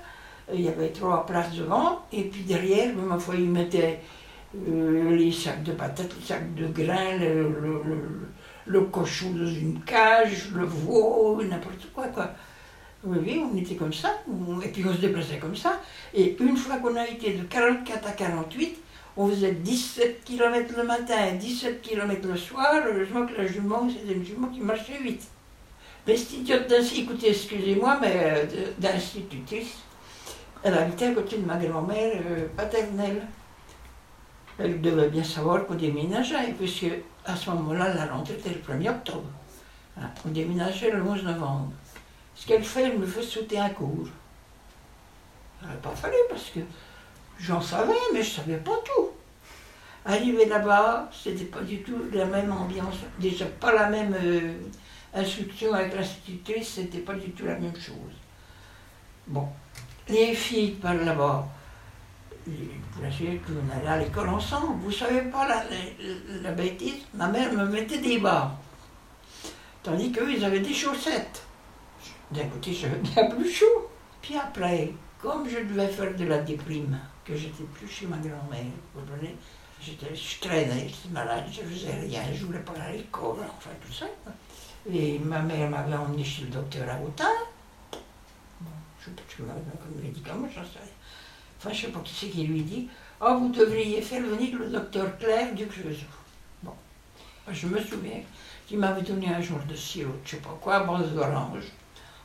il 0.55 0.63
y 0.63 0.69
avait 0.69 0.89
trois 0.89 1.25
places 1.27 1.55
devant, 1.55 2.01
et 2.13 2.25
puis 2.25 2.43
derrière, 2.43 2.95
ma 2.95 3.19
foi, 3.19 3.35
ils 3.37 3.49
mettaient 3.49 4.01
euh, 4.57 5.17
les 5.17 5.33
sacs 5.33 5.63
de 5.63 5.73
patates, 5.73 6.15
les 6.19 6.27
sacs 6.27 6.55
de 6.55 6.67
grains, 6.67 7.17
le, 8.67 8.81
cochon 8.83 9.31
dans 9.31 9.47
une 9.47 9.81
cage, 9.81 10.51
le 10.55 10.65
veau, 10.65 11.41
n'importe 11.43 11.91
quoi, 11.95 12.09
quoi. 12.09 12.31
Oui, 13.03 13.19
oui, 13.25 13.43
on 13.51 13.57
était 13.57 13.77
comme 13.77 13.93
ça, 13.93 14.11
et 14.63 14.69
puis 14.69 14.85
on 14.87 14.93
se 14.93 15.01
déplaçait 15.01 15.39
comme 15.39 15.57
ça. 15.57 15.81
Et 16.13 16.37
une 16.41 16.57
fois 16.57 16.77
qu'on 16.77 16.97
a 16.97 17.07
été 17.09 17.33
de 17.33 17.45
44 17.45 18.09
à 18.09 18.13
48, 18.13 18.77
on 19.17 19.29
faisait 19.29 19.53
17 19.53 20.25
km 20.25 20.75
le 20.77 20.85
matin 20.85 21.15
et 21.33 21.37
17 21.37 21.83
km 21.83 22.29
le 22.29 22.37
soir. 22.37 22.83
Heureusement 22.87 23.27
que 23.27 23.35
la 23.35 23.47
jument, 23.47 23.89
c'était 23.89 24.15
une 24.15 24.25
jument 24.25 24.49
qui 24.49 24.61
marchait 24.61 24.99
vite. 25.03 25.27
D'insi, 26.07 27.03
écoutez, 27.03 27.29
excusez-moi, 27.29 27.99
mais 28.01 28.13
euh, 28.15 28.45
d'institutrice, 28.79 29.77
elle 30.63 30.75
habitait 30.75 31.07
à 31.07 31.15
côté 31.15 31.39
de 31.39 31.47
ma 31.47 31.57
grand-mère 31.57 32.21
euh, 32.27 32.47
paternelle. 32.57 33.23
Elle 34.59 34.81
devait 34.81 35.09
bien 35.09 35.25
savoir 35.25 35.67
qu'on 35.67 35.75
déménageait, 35.75 36.53
puisque 36.59 36.87
à 37.25 37.35
ce 37.35 37.51
moment-là, 37.51 37.95
la 37.95 38.07
rentrée 38.07 38.35
était 38.35 38.51
le 38.51 38.61
1er 38.61 38.91
octobre. 38.91 39.31
On 40.27 40.31
déménageait 40.31 40.91
le 40.91 41.03
11 41.03 41.25
novembre. 41.25 41.73
Ce 42.35 42.47
qu'elle 42.47 42.65
fait, 42.65 42.85
elle 42.85 42.99
me 42.99 43.07
fait 43.07 43.23
sauter 43.23 43.59
un 43.59 43.71
cours. 43.71 44.09
Il 45.61 45.67
n'aurait 45.67 45.81
pas 45.81 45.91
fallu, 45.91 46.17
parce 46.29 46.51
que 46.51 46.61
j'en 47.39 47.61
savais, 47.61 47.93
mais 48.13 48.23
je 48.23 48.31
ne 48.31 48.35
savais 48.35 48.57
pas 48.59 48.79
tout. 48.85 49.11
Arrivé 50.05 50.47
là-bas, 50.47 51.11
c'était 51.13 51.45
pas 51.45 51.61
du 51.61 51.83
tout 51.83 51.99
la 52.13 52.25
même 52.25 52.53
ambiance. 52.53 52.97
Déjà, 53.19 53.45
pas 53.47 53.73
la 53.73 53.89
même 53.89 54.15
euh, 54.23 54.55
instruction 55.15 55.75
avec 55.75 55.95
l'institutrice, 55.95 56.75
c'était 56.75 56.99
pas 56.99 57.15
du 57.15 57.31
tout 57.33 57.45
la 57.45 57.57
même 57.57 57.77
chose. 57.77 58.15
Bon, 59.27 59.47
les 60.09 60.35
filles 60.35 60.73
par 60.73 60.95
là-bas, 60.95 61.47
on 62.49 63.77
allait 63.79 63.89
à 63.89 63.99
l'école 63.99 64.29
ensemble. 64.29 64.81
Vous 64.83 64.91
savez 64.93 65.23
pas 65.23 65.47
la, 65.47 65.65
la- 66.43 66.53
bêtise 66.53 67.05
Ma 67.15 67.29
mère 67.29 67.53
me 67.53 67.65
mettait 67.67 67.99
des 67.99 68.19
bas. 68.19 68.53
Tandis 69.83 70.13
qu'eux, 70.13 70.31
ils 70.33 70.45
avaient 70.45 70.61
des 70.61 70.75
chaussettes. 70.75 71.43
D'un 72.31 72.47
côté, 72.47 72.73
j'avais 72.73 72.99
bien 72.99 73.27
plus 73.31 73.51
chaud. 73.51 73.89
Puis 74.21 74.37
après, 74.37 74.93
comme 75.21 75.49
je 75.49 75.59
devais 75.59 75.89
faire 75.89 76.15
de 76.15 76.25
la 76.25 76.39
déprime, 76.39 76.99
que 77.25 77.35
j'étais 77.37 77.65
plus 77.75 77.89
chez 77.89 78.07
ma 78.07 78.17
grand-mère, 78.17 78.65
vous 78.95 79.01
comprenez, 79.01 79.37
je 79.81 79.93
traînais, 80.41 80.89
j'étais 80.89 81.09
malade, 81.15 81.45
je 81.51 81.61
faisais 81.63 81.95
rien, 82.01 82.21
je 82.35 82.45
voulais 82.45 82.59
pas 82.61 82.73
aller 82.73 82.83
à 82.83 82.93
l'école, 82.93 83.39
enfin 83.57 83.71
tout 83.87 83.93
ça. 83.93 84.07
Et 84.93 85.19
ma 85.19 85.41
mère 85.41 85.71
m'avait 85.71 85.95
emmené 85.95 86.25
chez 86.25 86.43
le 86.43 86.49
docteur 86.49 86.89
à 86.91 87.01
Autun. 87.03 87.25
Comme 89.05 90.03
médicament, 90.03 90.49
j'en 90.55 90.63
sais 90.63 90.79
rien. 90.79 90.89
Enfin, 91.59 91.73
je 91.73 91.83
sais 91.83 91.89
pas 91.89 92.01
qui 92.01 92.15
c'est 92.15 92.29
qui 92.29 92.45
lui 92.45 92.63
dit 92.63 92.89
Oh, 93.21 93.37
vous 93.39 93.49
devriez 93.51 94.01
faire 94.01 94.23
venir 94.23 94.59
le 94.59 94.69
docteur 94.69 95.19
Claire 95.19 95.55
du 95.55 95.67
Creusot. 95.67 96.07
Bon, 96.63 96.73
je 97.51 97.67
me 97.67 97.79
souviens 97.81 98.23
qu'il 98.67 98.79
m'avait 98.79 99.03
donné 99.03 99.29
un 99.29 99.41
jour 99.41 99.59
de 99.69 99.75
sirop, 99.75 100.13
je 100.25 100.31
sais 100.31 100.37
pas 100.39 100.57
quoi, 100.61 100.77
à 100.77 100.85
base 100.85 101.13
d'orange. 101.13 101.65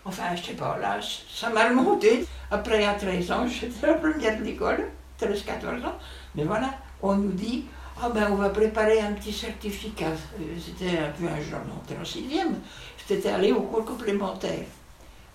Enfin, 0.05 0.35
je 0.35 0.43
sais 0.43 0.53
pas, 0.53 0.77
là, 0.77 0.99
ça 1.01 1.49
m'a 1.49 1.67
remonté. 1.67 2.25
Après, 2.51 2.85
à 2.85 2.93
13 2.93 3.31
ans, 3.31 3.47
j'étais 3.47 3.87
la 3.87 3.95
première 3.95 4.37
de 4.39 4.43
l'école, 4.43 4.89
13-14 5.19 5.85
ans. 5.85 5.97
Mais 6.35 6.43
voilà, 6.43 6.69
on 7.01 7.15
nous 7.15 7.31
dit 7.31 7.65
Ah 8.01 8.09
ben, 8.09 8.29
on 8.31 8.35
va 8.35 8.49
préparer 8.49 9.01
un 9.01 9.13
petit 9.13 9.33
certificat. 9.33 10.11
Euh, 10.39 10.43
C'était 10.63 10.97
un 10.99 11.09
peu 11.09 11.27
un 11.27 11.41
genre 11.41 11.61
en 11.99 12.05
sixième. 12.05 12.59
C'était 13.05 13.29
allé 13.29 13.51
au 13.51 13.61
cours 13.61 13.83
complémentaire. 13.83 14.65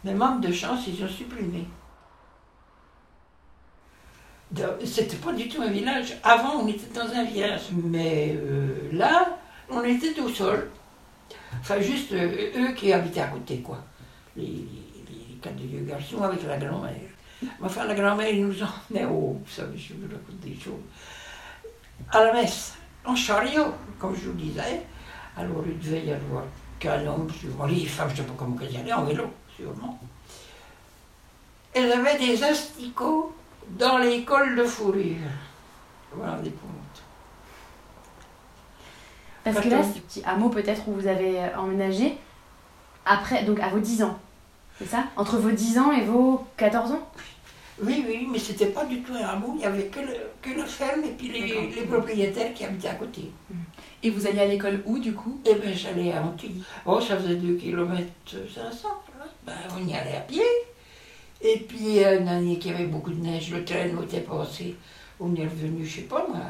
Mais 0.04 0.14
manque 0.14 0.40
de 0.40 0.52
chance, 0.52 0.86
ils 0.86 1.02
ont 1.04 1.08
supprimé. 1.08 1.66
C'était 4.84 5.16
pas 5.16 5.32
du 5.32 5.48
tout 5.48 5.62
un 5.62 5.70
village. 5.70 6.16
Avant, 6.22 6.60
on 6.62 6.66
était 6.66 6.92
dans 6.92 7.08
un 7.12 7.24
village. 7.24 7.68
Mais 7.72 8.36
euh, 8.36 8.88
là, 8.92 9.38
on 9.68 9.82
était 9.84 10.18
au 10.20 10.28
sol. 10.28 10.68
Enfin, 11.60 11.80
juste 11.80 12.12
euh, 12.12 12.50
eux 12.56 12.72
qui 12.72 12.92
habitaient 12.92 13.20
à 13.20 13.28
côté, 13.28 13.60
quoi. 13.60 13.78
Les, 14.36 14.66
quatre 15.40 15.56
vieux 15.56 15.80
garçons 15.80 16.22
avec 16.22 16.42
la 16.46 16.58
grand-mère. 16.58 16.94
Enfin, 17.62 17.86
la 17.86 17.94
grand-mère, 17.94 18.28
ils 18.28 18.44
nous 18.44 18.56
emmenait 18.62 19.06
au. 19.06 19.38
Vous 19.44 19.50
savez, 19.50 19.78
je 19.78 19.94
vous 19.94 20.02
raconte 20.02 20.40
des 20.40 20.54
choses. 20.54 20.74
À 22.10 22.24
la 22.24 22.32
messe, 22.32 22.74
en 23.04 23.14
chariot, 23.14 23.72
comme 23.98 24.14
je 24.16 24.28
vous 24.28 24.32
disais. 24.32 24.82
Alors, 25.36 25.62
il 25.66 25.78
devait 25.78 26.04
y 26.04 26.12
avoir 26.12 26.44
qu'un 26.78 27.06
homme, 27.06 27.28
sûrement. 27.30 27.66
Les 27.66 27.86
femmes, 27.86 28.08
je 28.08 28.14
ne 28.14 28.18
sais 28.18 28.24
pas 28.24 28.34
comment 28.36 28.56
qu'elles 28.56 28.76
allaient, 28.76 28.92
en 28.92 29.04
vélo, 29.04 29.30
sûrement. 29.60 29.98
Elles 31.72 31.92
avaient 31.92 32.18
des 32.18 32.42
asticots 32.42 33.32
dans 33.78 33.98
les 33.98 34.24
cols 34.24 34.56
de 34.56 34.64
fourrure. 34.64 35.16
Voilà 36.12 36.38
des 36.38 36.50
comptes. 36.50 37.02
Parce 39.44 39.60
que 39.60 39.68
là, 39.68 39.82
ce 39.82 39.98
petit 40.00 40.22
hameau 40.24 40.48
peut-être 40.48 40.88
où 40.88 40.94
vous 40.94 41.06
avez 41.06 41.38
euh, 41.40 41.56
emménagé, 41.58 42.18
après, 43.06 43.44
donc 43.44 43.60
à 43.60 43.68
vos 43.68 43.78
10 43.78 44.02
ans, 44.02 44.18
c'est 44.78 44.86
ça? 44.86 45.04
Entre 45.16 45.38
vos 45.38 45.50
10 45.50 45.78
ans 45.78 45.92
et 45.92 46.02
vos 46.02 46.44
14 46.56 46.92
ans? 46.92 47.08
Oui, 47.82 48.04
oui, 48.06 48.28
mais 48.30 48.38
c'était 48.38 48.66
pas 48.66 48.84
du 48.84 49.00
tout 49.00 49.14
un 49.14 49.24
hameau, 49.26 49.52
il 49.54 49.58
n'y 49.60 49.64
avait 49.64 49.86
que, 49.86 50.00
le, 50.00 50.14
que 50.42 50.50
la 50.58 50.66
ferme 50.66 51.04
et 51.04 51.12
puis 51.12 51.28
les, 51.28 51.70
les 51.70 51.82
propriétaires 51.86 52.52
qui 52.52 52.64
habitaient 52.64 52.88
à 52.88 52.94
côté. 52.94 53.30
Et 54.02 54.10
vous 54.10 54.26
alliez 54.26 54.40
à 54.40 54.46
l'école 54.46 54.82
où 54.84 54.98
du 54.98 55.14
coup? 55.14 55.40
Eh 55.46 55.54
bien, 55.54 55.72
j'allais 55.72 56.12
à 56.12 56.22
Antilles. 56.22 56.62
Oh, 56.84 57.00
ça 57.00 57.16
faisait 57.16 57.36
2 57.36 57.54
km 57.54 58.02
500. 58.26 58.88
Ben, 59.46 59.54
on 59.76 59.86
y 59.86 59.94
allait 59.94 60.16
à 60.16 60.20
pied. 60.20 60.42
Et 61.42 61.58
puis, 61.60 62.04
euh, 62.04 62.20
une 62.20 62.28
année 62.28 62.58
qu'il 62.58 62.72
y 62.72 62.74
avait 62.74 62.86
beaucoup 62.86 63.10
de 63.10 63.20
neige, 63.22 63.50
le 63.50 63.64
train 63.64 63.86
était 64.02 64.20
passé. 64.20 64.76
On 65.18 65.34
est 65.34 65.44
revenu, 65.44 65.84
je 65.84 65.96
sais 65.96 66.02
pas 66.02 66.26
moi. 66.28 66.40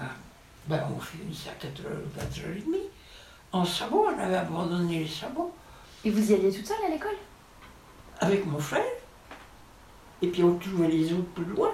Ben, 0.66 0.82
on 0.97 1.00
finissait 1.00 1.50
à 1.50 1.52
4h, 1.54 2.18
4h30. 2.18 2.76
En 3.52 3.64
sabot, 3.64 4.06
on 4.14 4.18
avait 4.18 4.37
abandonné 4.37 5.00
les 5.00 5.09
sabots. 5.09 5.52
Et 6.04 6.11
vous 6.11 6.30
y 6.30 6.35
alliez 6.35 6.52
toute 6.52 6.66
seule 6.66 6.76
à 6.87 6.90
l'école? 6.90 7.16
Avec 8.20 8.47
mon 8.47 8.59
frère. 8.59 8.85
Et 10.23 10.28
puis, 10.28 10.42
on 10.42 10.56
trouvait 10.56 10.88
les 10.88 11.12
autres 11.12 11.30
plus 11.35 11.44
loin, 11.44 11.70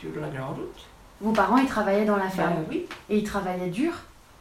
sur 0.00 0.10
la 0.20 0.28
grande 0.28 0.56
route. 0.56 0.86
Vos 1.20 1.32
parents, 1.32 1.56
ils 1.56 1.66
travaillaient 1.68 2.04
dans 2.04 2.16
la 2.16 2.24
Ben 2.24 2.30
ferme. 2.30 2.64
oui. 2.68 2.86
Et 3.08 3.18
ils 3.18 3.24
travaillaient 3.24 3.70
dur? 3.70 3.92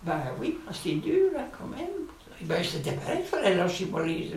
Ben 0.04 0.22
oui, 0.40 0.58
c'est 0.72 0.96
dur, 0.96 1.32
là, 1.34 1.46
quand 1.58 1.68
même. 1.68 1.88
Et 2.42 2.46
ben, 2.46 2.64
c'était 2.64 2.92
pareil, 2.92 3.20
il 3.22 3.26
fallait 3.26 3.56
lâcher 3.56 3.88
les, 4.04 4.32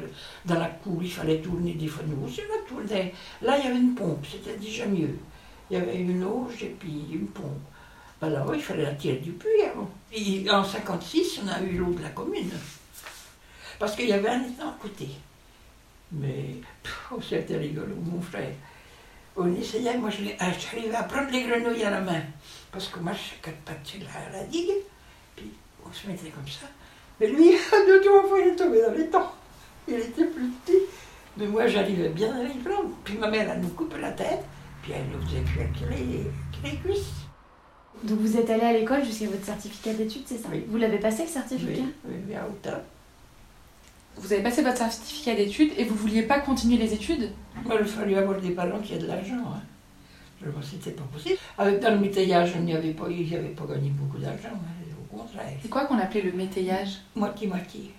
dans 0.44 0.58
la 0.58 0.68
cour, 0.68 1.02
il 1.02 1.10
fallait 1.10 1.40
tourner 1.40 1.72
des 1.72 1.88
fois, 1.88 2.04
nous 2.06 2.26
aussi, 2.26 2.42
on. 2.42 3.14
Là, 3.42 3.58
il 3.58 3.64
y 3.64 3.68
avait 3.68 3.78
une 3.78 3.94
pompe, 3.94 4.24
c'était 4.30 4.56
déjà 4.56 4.86
mieux. 4.86 5.18
Il 5.70 5.78
y 5.78 5.80
avait 5.80 5.96
une 5.96 6.22
auge 6.24 6.62
et 6.62 6.76
puis 6.78 7.04
une 7.12 7.26
pompe. 7.26 7.60
Ben 8.20 8.30
là, 8.30 8.44
il 8.52 8.62
fallait 8.62 8.84
la 8.84 8.94
tirer 8.94 9.16
du 9.16 9.32
puits 9.32 9.62
avant. 9.70 9.90
Et 10.12 10.48
en 10.50 10.64
56, 10.64 11.40
on 11.44 11.48
a 11.48 11.60
eu 11.60 11.76
l'eau 11.76 11.92
de 11.92 12.02
la 12.02 12.08
commune. 12.10 12.50
Parce 13.78 13.94
qu'il 13.94 14.08
y 14.08 14.12
avait 14.12 14.28
un 14.28 14.42
étang 14.42 14.68
à 14.68 14.76
côté. 14.80 15.08
Mais, 16.10 16.56
c'était 17.20 17.58
rigolo, 17.58 17.94
mon 17.96 18.20
frère. 18.20 18.54
On 19.36 19.54
essayait, 19.54 19.96
moi, 19.98 20.10
ah, 20.40 20.50
j'arrivais 20.58 20.96
à 20.96 21.04
prendre 21.04 21.30
les 21.30 21.44
grenouilles 21.44 21.84
à 21.84 21.90
la 21.90 22.00
main. 22.00 22.22
Parce 22.72 22.88
que 22.88 22.98
moi, 22.98 23.12
je 23.12 23.40
quatre 23.40 23.58
pattes 23.58 23.94
la, 24.00 24.38
la 24.38 24.44
digue. 24.44 24.72
Puis 25.36 25.52
on 25.86 25.92
se 25.92 26.08
mettait 26.08 26.30
comme 26.30 26.48
ça. 26.48 26.66
Mais 27.20 27.26
lui, 27.28 27.50
de 27.72 28.02
deux 28.02 28.28
fois, 28.28 28.38
il 28.40 28.48
est 28.48 28.56
tombé 28.56 28.80
dans 28.82 28.92
les 28.92 29.06
temps. 29.08 29.32
Il 29.86 29.94
était 29.94 30.24
plus 30.24 30.48
petit. 30.64 30.78
Mais 31.36 31.46
moi, 31.46 31.66
j'arrivais 31.66 32.08
bien 32.10 32.34
à 32.34 32.42
les 32.42 32.54
prendre. 32.54 32.90
Puis 33.04 33.16
ma 33.16 33.28
mère, 33.30 33.50
elle 33.50 33.60
nous 33.60 33.68
coupe 33.68 33.94
la 34.00 34.10
tête. 34.12 34.44
Puis 34.82 34.92
elle 34.92 35.04
nous 35.12 35.24
faisait 35.26 35.42
cuire 35.42 35.66
que 35.72 35.90
les, 35.90 36.24
que 36.52 36.66
les 36.68 36.76
cuisses. 36.78 37.12
Donc 38.04 38.20
vous 38.20 38.36
êtes 38.36 38.48
allé 38.50 38.62
à 38.62 38.72
l'école 38.72 39.04
jusqu'à 39.04 39.26
votre 39.26 39.44
certificat 39.44 39.92
d'études, 39.92 40.22
c'est 40.26 40.38
ça? 40.38 40.48
Oui. 40.52 40.64
Vous 40.68 40.76
l'avez 40.76 40.98
passé 40.98 41.22
le 41.24 41.28
certificat? 41.28 41.82
Oui, 42.04 42.14
oui, 42.28 42.34
à 42.34 42.46
Autun. 42.46 42.80
Vous 44.16 44.32
avez 44.32 44.42
passé 44.42 44.62
votre 44.62 44.76
certificat 44.76 45.34
d'études 45.34 45.72
et 45.76 45.84
vous 45.84 45.94
vouliez 45.96 46.22
pas 46.22 46.38
continuer 46.40 46.76
les 46.76 46.92
études? 46.92 47.32
Moi, 47.64 47.74
il 47.76 47.82
a 47.82 47.84
fallu 47.84 48.14
avoir 48.16 48.40
des 48.40 48.50
parents 48.50 48.78
qui 48.78 48.94
aient 48.94 48.98
de 48.98 49.06
l'argent. 49.06 49.34
Hein. 49.34 49.62
C'était 50.62 50.92
pas 50.92 51.02
possible. 51.12 51.36
Avec, 51.56 51.80
dans 51.80 51.90
le 51.90 51.98
métayage, 51.98 52.52
il 52.54 52.62
n'y 52.62 52.74
avait 52.74 52.92
pas, 52.92 53.06
il 53.10 53.34
avait 53.34 53.48
pas 53.48 53.64
gagné 53.66 53.90
beaucoup 53.90 54.18
d'argent. 54.18 54.48
hein, 54.54 54.77
contraire. 55.16 55.58
C'est 55.62 55.68
quoi 55.68 55.86
qu'on 55.86 55.98
appelait 55.98 56.22
le 56.22 56.32
métayage 56.32 56.98
Moitié-moitié. 57.14 57.94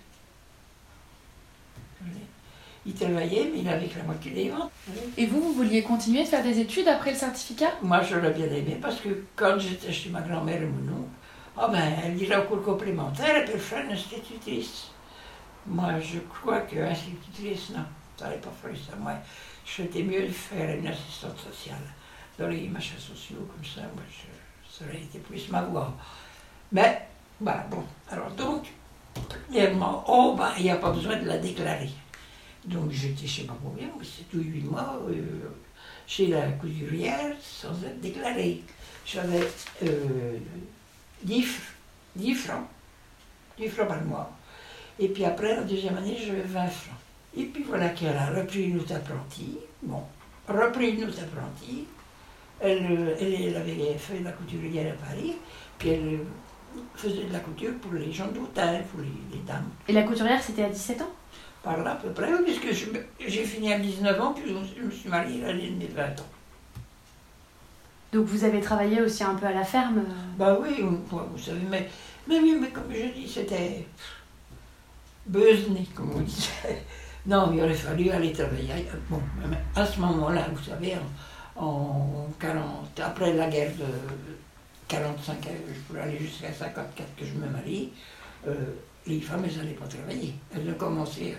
Il 2.86 2.94
travaillait, 2.94 3.50
mais 3.52 3.60
il 3.60 3.68
avait 3.68 3.86
que 3.86 3.98
la 3.98 4.04
moitié 4.04 4.30
des 4.32 4.48
ventes. 4.48 4.70
Et 5.18 5.26
vous, 5.26 5.40
vous 5.40 5.52
vouliez 5.52 5.82
continuer 5.82 6.22
de 6.22 6.28
faire 6.28 6.42
des 6.42 6.58
études 6.60 6.88
après 6.88 7.10
le 7.10 7.16
certificat? 7.16 7.72
Moi, 7.82 8.00
je 8.02 8.16
l'ai 8.16 8.30
bien 8.30 8.46
aimé 8.46 8.78
parce 8.80 8.96
que 9.00 9.24
quand 9.36 9.58
j'étais 9.58 9.92
chez 9.92 10.08
ma 10.08 10.22
grand-mère 10.22 10.62
et 10.62 10.66
mon 10.66 10.92
oncle, 10.94 11.08
ah 11.58 11.68
ben, 11.68 11.82
elle 12.02 12.20
irait 12.20 12.38
au 12.38 12.44
cours 12.44 12.62
complémentaire 12.62 13.36
et 13.36 13.44
puis 13.44 13.52
elle 13.54 13.60
ferait 13.60 13.84
une 13.84 13.92
institutrice. 13.92 14.88
Moi, 15.66 16.00
je 16.00 16.20
crois 16.20 16.60
que 16.60 16.78
institutrice, 16.78 17.70
non, 17.70 17.84
ça 18.16 18.24
n'allait 18.24 18.38
pas 18.38 18.50
faire 18.62 18.74
ça. 18.74 18.96
Moi, 18.96 19.12
je 19.66 19.72
souhaitais 19.72 20.02
mieux 20.02 20.22
de 20.22 20.32
faire 20.32 20.78
une 20.78 20.86
assistante 20.86 21.38
sociale. 21.38 21.84
Dans 22.38 22.48
les 22.48 22.66
machins 22.68 22.98
sociaux 22.98 23.46
comme 23.54 23.64
ça, 23.64 23.82
moi, 23.94 24.02
je, 24.10 24.78
ça 24.78 24.86
aurait 24.86 25.02
été 25.02 25.18
plus 25.18 25.50
ma 25.50 25.60
voie. 25.62 25.92
Mais, 26.72 27.06
bah 27.40 27.64
bon, 27.70 27.82
alors 28.10 28.30
donc, 28.32 28.66
premièrement, 29.14 30.04
oh, 30.08 30.34
bah, 30.36 30.52
il 30.58 30.64
n'y 30.64 30.70
a 30.70 30.76
pas 30.76 30.90
besoin 30.92 31.16
de 31.16 31.26
la 31.26 31.38
déclarer. 31.38 31.90
Donc, 32.64 32.90
j'étais 32.90 33.26
chez 33.26 33.44
ma 33.44 33.54
combien, 33.62 33.88
c'est 34.02 34.28
tout 34.30 34.38
huit 34.42 34.62
mois. 34.64 35.00
euh, 35.08 35.50
chez 36.06 36.26
la 36.26 36.42
couturière 36.52 37.36
sans 37.40 37.70
être 37.84 38.00
déclarée. 38.00 38.62
J'avais 39.06 39.46
euh, 39.84 40.36
10, 41.22 41.42
fr- 41.44 41.60
10 42.16 42.34
francs, 42.34 42.66
10 43.56 43.68
francs 43.68 43.86
par 43.86 44.02
mois. 44.02 44.30
Et 44.98 45.08
puis 45.08 45.24
après, 45.24 45.54
la 45.54 45.62
deuxième 45.62 45.96
année, 45.96 46.16
j'avais 46.18 46.42
20 46.42 46.66
francs. 46.66 46.98
Et 47.36 47.44
puis 47.44 47.62
voilà 47.62 47.90
qu'elle 47.90 48.16
a 48.16 48.26
repris 48.30 48.64
une 48.64 48.80
autre 48.80 48.92
apprentie. 48.92 49.58
Bon, 49.82 50.02
repris 50.48 50.90
une 50.90 51.04
autre 51.04 51.20
apprentie. 51.22 51.84
Elle, 52.60 52.86
euh, 52.90 53.14
elle, 53.20 53.56
avait 53.56 53.94
fait 53.96 54.18
la 54.18 54.32
couturière 54.32 54.92
à 54.94 55.06
Paris, 55.06 55.36
puis 55.78 55.90
euh, 55.90 56.16
faisait 56.94 57.24
de 57.24 57.32
la 57.32 57.40
couture 57.40 57.72
pour 57.80 57.92
les 57.92 58.12
gens 58.12 58.28
d'hôtel, 58.28 58.84
pour 58.90 59.00
les, 59.00 59.36
les 59.36 59.42
dames. 59.46 59.68
Et 59.88 59.92
la 59.92 60.02
couturière, 60.02 60.42
c'était 60.42 60.64
à 60.64 60.68
17 60.68 61.02
ans? 61.02 61.10
Par 61.62 61.76
là 61.82 61.92
à 61.92 61.96
peu 61.96 62.10
près, 62.10 62.32
oui, 62.32 62.40
puisque 62.44 62.72
j'ai 63.20 63.44
fini 63.44 63.72
à 63.72 63.78
19 63.78 64.20
ans, 64.20 64.32
puis 64.32 64.50
je 64.50 64.82
me 64.82 64.90
suis 64.90 65.08
mariée 65.08 65.44
à 65.44 65.48
l'année 65.48 65.70
de 65.70 65.78
mes 65.78 65.86
20 65.86 66.02
ans. 66.20 66.26
Donc 68.12 68.26
vous 68.26 68.44
avez 68.44 68.60
travaillé 68.60 69.00
aussi 69.02 69.22
un 69.22 69.34
peu 69.34 69.46
à 69.46 69.52
la 69.52 69.64
ferme 69.64 69.98
euh, 69.98 70.12
Bah 70.36 70.58
oui, 70.60 70.82
vous, 70.82 71.38
savez, 71.38 71.60
mais, 71.68 71.88
mais 72.26 72.40
oui, 72.40 72.56
mais 72.60 72.70
comme 72.70 72.92
je 72.92 73.06
dis, 73.14 73.28
c'était 73.28 73.86
besné, 75.26 75.86
comme 75.94 76.12
on 76.16 76.20
disait. 76.20 76.82
Non, 77.26 77.50
il 77.52 77.60
aurait 77.60 77.74
fallu 77.74 78.10
aller 78.10 78.32
travailler. 78.32 78.86
Bon, 79.08 79.20
mais 79.46 79.58
à 79.76 79.84
ce 79.84 80.00
moment-là, 80.00 80.46
vous 80.52 80.62
savez, 80.64 80.96
en, 81.56 81.62
en 81.62 82.28
40, 82.40 82.98
après 82.98 83.34
la 83.34 83.48
guerre 83.48 83.72
de 83.76 83.84
45, 84.90 85.46
euh, 85.46 85.50
je 85.72 85.80
pourrais 85.82 86.02
aller 86.02 86.18
jusqu'à 86.18 86.52
54 86.52 87.14
que 87.16 87.24
je 87.24 87.32
me 87.34 87.46
marie, 87.48 87.92
euh, 88.46 88.52
les 89.06 89.20
femmes, 89.20 89.44
elles 89.44 89.56
n'allaient 89.56 89.74
pas 89.74 89.86
travailler. 89.86 90.34
Elles 90.52 90.68
ont 90.68 90.74
commencé, 90.74 91.36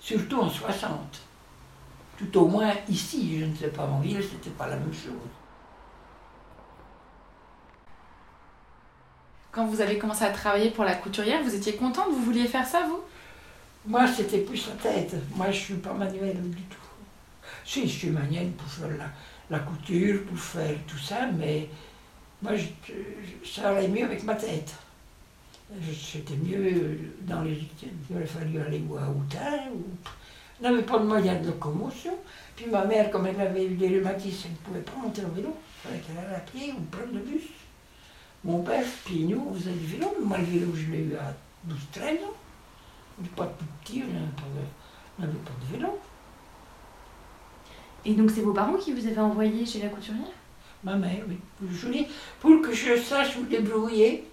surtout 0.00 0.40
en 0.40 0.48
60. 0.48 0.98
Tout 2.16 2.38
au 2.38 2.48
moins 2.48 2.72
ici, 2.88 3.40
je 3.40 3.44
ne 3.44 3.54
sais 3.54 3.68
pas, 3.68 3.84
en 3.84 4.00
ville, 4.00 4.22
c'était 4.22 4.50
pas 4.56 4.68
la 4.68 4.76
même 4.76 4.92
chose. 4.92 5.12
Quand 9.52 9.66
vous 9.66 9.80
avez 9.80 9.98
commencé 9.98 10.24
à 10.24 10.30
travailler 10.30 10.70
pour 10.70 10.84
la 10.84 10.94
couturière, 10.94 11.42
vous 11.42 11.54
étiez 11.54 11.76
contente 11.76 12.08
Vous 12.10 12.22
vouliez 12.24 12.46
faire 12.46 12.66
ça, 12.66 12.86
vous? 12.88 13.00
Moi, 13.86 14.06
c'était 14.08 14.38
plus 14.38 14.66
la 14.68 14.90
tête. 14.90 15.14
Moi, 15.36 15.50
je 15.50 15.58
suis 15.60 15.74
pas 15.74 15.92
manuelle 15.92 16.40
du 16.50 16.62
tout. 16.62 16.78
Si, 17.64 17.86
je 17.86 17.98
suis 17.98 18.10
manuelle 18.10 18.50
pour 18.52 18.66
faire 18.66 18.88
la, 18.96 19.10
la 19.50 19.58
couture, 19.58 20.24
pour 20.24 20.38
faire 20.38 20.74
tout 20.88 20.98
ça, 20.98 21.26
mais 21.36 21.68
moi, 22.44 22.52
ça 23.42 23.70
allait 23.70 23.88
mieux 23.88 24.04
avec 24.04 24.22
ma 24.22 24.34
tête. 24.34 24.74
C'était 25.90 26.36
mieux 26.36 26.98
dans 27.22 27.40
les... 27.40 27.58
Il 27.82 28.16
aurait 28.16 28.26
fallu 28.26 28.60
aller 28.60 28.80
voir 28.80 29.08
Outin. 29.16 29.70
Ou... 29.74 29.82
On 30.60 30.62
n'avait 30.62 30.82
pas 30.82 30.98
de 30.98 31.04
moyens 31.06 31.40
de 31.40 31.46
locomotion. 31.46 32.14
Puis 32.54 32.66
ma 32.66 32.84
mère, 32.84 33.10
comme 33.10 33.26
elle 33.26 33.40
avait 33.40 33.64
eu 33.64 33.74
des 33.76 33.88
rhumatismes, 33.88 34.48
elle 34.48 34.52
ne 34.52 34.56
pouvait 34.58 34.80
pas 34.80 35.00
monter 35.02 35.24
en 35.24 35.30
vélo. 35.30 35.56
Il 35.56 35.88
fallait 35.88 36.00
qu'elle 36.00 36.18
aille 36.18 36.34
à 36.34 36.40
pied 36.40 36.72
ou 36.72 36.82
prendre 36.94 37.14
le 37.14 37.20
bus. 37.20 37.44
Mon 38.44 38.62
père, 38.62 38.84
puis 39.06 39.24
nous, 39.24 39.48
on 39.50 39.54
faisait 39.54 39.72
du 39.72 39.86
vélo. 39.86 40.14
Moi, 40.22 40.36
le 40.36 40.44
vélo, 40.44 40.74
je 40.74 40.92
l'ai 40.92 40.98
eu 40.98 41.14
à 41.16 41.34
12-13 41.66 42.24
ans. 42.24 42.34
On 43.18 43.22
n'est 43.22 43.28
pas 43.30 43.46
tout 43.46 43.64
petit, 43.82 44.02
on 44.06 45.22
n'avait 45.22 45.38
pas 45.38 45.50
de 45.62 45.76
vélo. 45.78 45.98
Et 48.04 48.12
donc 48.12 48.30
c'est 48.30 48.42
vos 48.42 48.52
parents 48.52 48.76
qui 48.76 48.92
vous 48.92 49.06
avaient 49.06 49.18
envoyé 49.18 49.64
chez 49.64 49.80
la 49.80 49.88
couturière? 49.88 50.26
Ma 50.84 50.96
mère, 50.96 51.22
oui. 51.28 51.38
Je 51.72 51.88
dis, 51.88 52.06
pour 52.40 52.60
que 52.62 52.72
je 52.72 52.96
sache 53.00 53.36
me 53.38 53.44
débrouiller, 53.46 54.24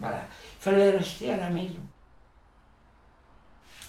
voilà, 0.00 0.24
il 0.60 0.62
fallait 0.64 0.90
rester 0.90 1.30
à 1.32 1.36
la 1.36 1.48
maison. 1.50 1.74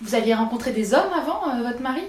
Vous 0.01 0.13
aviez 0.15 0.35
rencontré 0.35 0.71
des 0.73 0.93
hommes 0.93 1.11
avant, 1.13 1.49
euh, 1.49 1.63
votre 1.63 1.81
mari? 1.81 2.03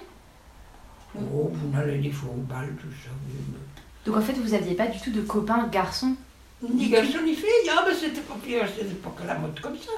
Oh, 1.16 1.49
vous 1.52 1.68
n'allez 1.70 1.99
des 1.99 2.11
fois 2.11 2.30
au 2.30 2.40
bal, 2.42 2.75
tout 2.80 2.88
ça. 2.90 3.11
mais- 3.28 3.58
Donc 4.04 4.16
en 4.16 4.20
fait 4.20 4.32
vous 4.34 4.52
aviez 4.52 4.75
pas 4.75 4.88
du 4.88 5.00
tout 5.00 5.11
de 5.12 5.23
copains 5.23 5.66
garçons? 5.68 6.14
Ni 6.62 6.88
garçon 6.90 7.23
ni 7.25 7.34
fille, 7.34 7.49
ah 7.70 7.84
ben 7.87 7.94
c'était 7.94 8.20
pas 8.20 8.34
pire, 8.42 8.66
c'était 8.68 8.94
pas 8.94 9.11
que 9.16 9.26
la 9.26 9.38
mode 9.38 9.58
comme 9.61 9.76
ça. 9.76 9.92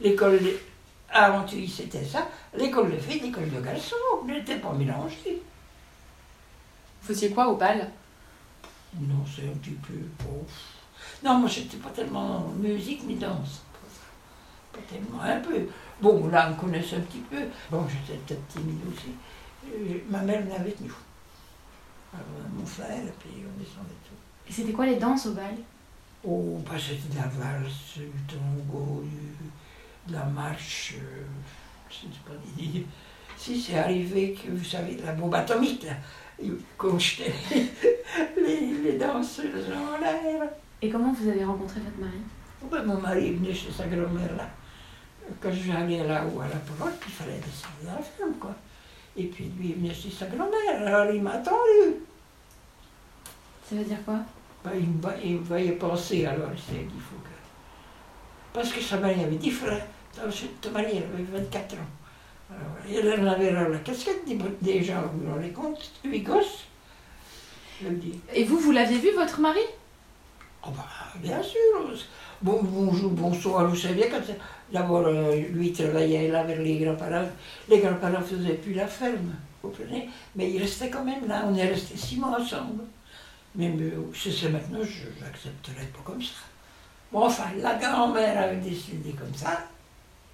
L'école 0.00 0.38
de- 0.42 0.58
Thuy, 1.46 1.68
c'était 1.68 2.04
ça. 2.04 2.26
L'école 2.56 2.90
de 2.92 2.96
filles, 2.98 3.20
l'école 3.20 3.50
de 3.50 3.60
garçons, 3.60 3.94
n'était 4.26 4.56
pas 4.56 4.72
mélangée. 4.72 5.42
Vous 7.02 7.08
faisiez 7.08 7.30
quoi 7.30 7.48
au 7.48 7.56
bal? 7.56 7.90
Non, 9.00 9.24
c'est 9.26 9.48
un 9.48 9.54
petit 9.54 9.70
peu. 9.70 9.94
oh. 10.28 10.44
Non, 11.24 11.38
moi, 11.38 11.48
j'étais 11.48 11.78
pas 11.78 11.90
tellement 11.90 12.40
musique 12.58 13.04
ni 13.04 13.16
danse. 13.16 13.62
Pas 14.72 14.80
tellement, 14.88 15.20
un 15.22 15.40
peu. 15.40 15.66
Bon, 16.00 16.28
là, 16.28 16.50
on 16.50 16.54
connaissait 16.60 16.96
un 16.96 17.00
petit 17.00 17.20
peu. 17.20 17.42
Bon, 17.70 17.86
j'étais 17.88 18.18
peut-être 18.20 18.46
timide 18.48 18.80
aussi. 18.92 19.10
Euh, 19.66 19.98
ma 20.08 20.20
mère 20.22 20.42
venait 20.42 20.56
avec 20.56 20.80
nous. 20.80 20.94
Alors, 22.12 22.48
mon 22.54 22.66
frère, 22.66 23.02
et 23.04 23.12
puis 23.18 23.30
on 23.46 23.58
descendait 23.58 24.00
tout. 24.04 24.14
Et 24.48 24.52
c'était 24.52 24.72
quoi 24.72 24.86
les 24.86 24.96
danses 24.96 25.26
au 25.26 25.32
bal? 25.34 25.54
Oh, 26.24 26.60
bah, 26.64 26.76
c'était 26.78 27.14
de 27.14 27.16
la 27.16 27.28
valse, 27.28 27.96
du 27.96 28.10
tango, 28.28 29.04
de 30.06 30.12
la 30.12 30.24
marche. 30.24 30.94
euh, 31.00 31.24
je 31.90 32.06
ne 32.06 32.12
sais 32.12 32.18
pas 32.24 32.34
dire. 32.56 32.84
Si, 33.36 33.60
c'est 33.60 33.78
arrivé 33.78 34.34
que, 34.34 34.50
vous 34.50 34.64
savez, 34.64 34.96
la 35.04 35.12
bombe 35.12 35.34
atomique, 35.34 35.84
là, 35.84 36.46
qu'on 36.78 36.98
jetait 36.98 37.32
les, 38.36 38.60
les 38.84 38.92
danseuses 38.98 39.70
en 39.70 39.98
l'air. 40.00 40.42
Et 40.80 40.90
comment 40.90 41.12
vous 41.12 41.28
avez 41.28 41.44
rencontré 41.44 41.80
votre 41.80 41.98
mari? 41.98 42.18
Ben, 42.70 42.84
mon 42.84 43.00
mari 43.00 43.32
venait 43.32 43.54
chez 43.54 43.70
sa 43.70 43.86
grand-mère 43.86 44.36
là. 44.36 44.48
Quand 45.40 45.50
j'allais 45.52 46.02
là-haut 46.06 46.40
à 46.40 46.48
la 46.48 46.56
porte, 46.56 46.94
il 47.06 47.12
fallait 47.12 47.38
descendre 47.38 47.74
dans 47.84 47.92
la 47.92 48.02
ferme, 48.02 48.34
quoi. 48.40 48.54
Et 49.16 49.24
puis 49.24 49.44
lui, 49.58 49.68
il 49.70 49.74
venait 49.76 49.94
chez 49.94 50.10
sa 50.10 50.26
grand-mère. 50.26 50.86
Alors 50.86 51.12
il 51.14 51.22
m'a 51.22 51.32
attendu. 51.32 51.96
Ça 53.68 53.76
veut 53.76 53.84
dire 53.84 54.02
quoi? 54.04 54.18
Ben, 54.64 54.70
il, 54.78 54.88
me, 54.88 55.00
va- 55.00 55.16
il 55.22 55.34
me 55.36 55.44
voyait 55.44 55.72
penser, 55.72 56.24
alors 56.26 56.48
il 56.52 56.58
s'est 56.60 56.82
dit, 56.82 56.88
il 56.94 57.00
faut 57.00 57.16
que. 57.22 57.28
Parce 58.52 58.72
que 58.72 58.80
sa 58.80 58.96
mari 58.98 59.22
avait 59.22 59.36
10 59.36 59.50
frères. 59.50 59.86
Ta 60.14 60.70
mari, 60.70 60.98
avait 60.98 61.22
24 61.40 61.74
ans. 61.74 61.78
Alors, 62.54 63.06
elle 63.14 63.20
en 63.20 63.26
avait 63.32 63.52
la 63.52 63.78
casquette 63.78 64.24
des, 64.26 64.38
des 64.60 64.82
gens, 64.82 65.02
vous 65.12 65.26
vous 65.26 65.32
rendez 65.32 65.50
compte 65.50 65.90
8 66.04 66.20
gosses. 66.20 66.64
Je 67.82 67.88
le 67.88 67.96
dis. 67.96 68.18
Et 68.34 68.44
vous, 68.44 68.58
vous 68.58 68.72
l'aviez 68.72 68.98
vu, 68.98 69.12
votre 69.14 69.40
mari? 69.40 69.60
Oh 70.64 70.70
bah, 70.70 70.86
bien 71.20 71.42
sûr. 71.42 71.58
Bon, 72.40 72.60
bonjour, 72.62 73.10
bonsoir, 73.10 73.68
vous 73.68 73.76
savez, 73.76 74.08
quand 74.08 74.20
d'abord, 74.72 75.06
euh, 75.06 75.34
lui 75.50 75.68
il 75.68 75.72
travaillait 75.72 76.28
là 76.28 76.40
avec 76.40 76.58
les 76.58 76.78
grands-parents. 76.78 77.28
Les 77.68 77.78
grands-parents 77.78 78.20
ne 78.20 78.24
faisaient 78.24 78.54
plus 78.54 78.74
la 78.74 78.86
ferme, 78.86 79.34
vous 79.62 79.68
comprenez? 79.68 80.08
Mais 80.36 80.50
il 80.50 80.60
restait 80.60 80.90
quand 80.90 81.04
même 81.04 81.26
là, 81.26 81.44
on 81.46 81.54
est 81.54 81.66
restés 81.68 81.96
six 81.96 82.16
mois 82.16 82.40
ensemble. 82.40 82.84
Mais 83.54 83.68
euh, 83.68 84.10
si 84.14 84.32
c'est 84.32 84.48
maintenant, 84.48 84.80
je 84.82 85.24
n'accepterai 85.24 85.86
pas 85.86 86.00
comme 86.04 86.22
ça. 86.22 86.42
Bon, 87.12 87.24
enfin, 87.24 87.44
la 87.58 87.74
grand-mère 87.74 88.38
avait 88.40 88.56
décidé 88.56 89.12
comme 89.12 89.34
ça. 89.34 89.60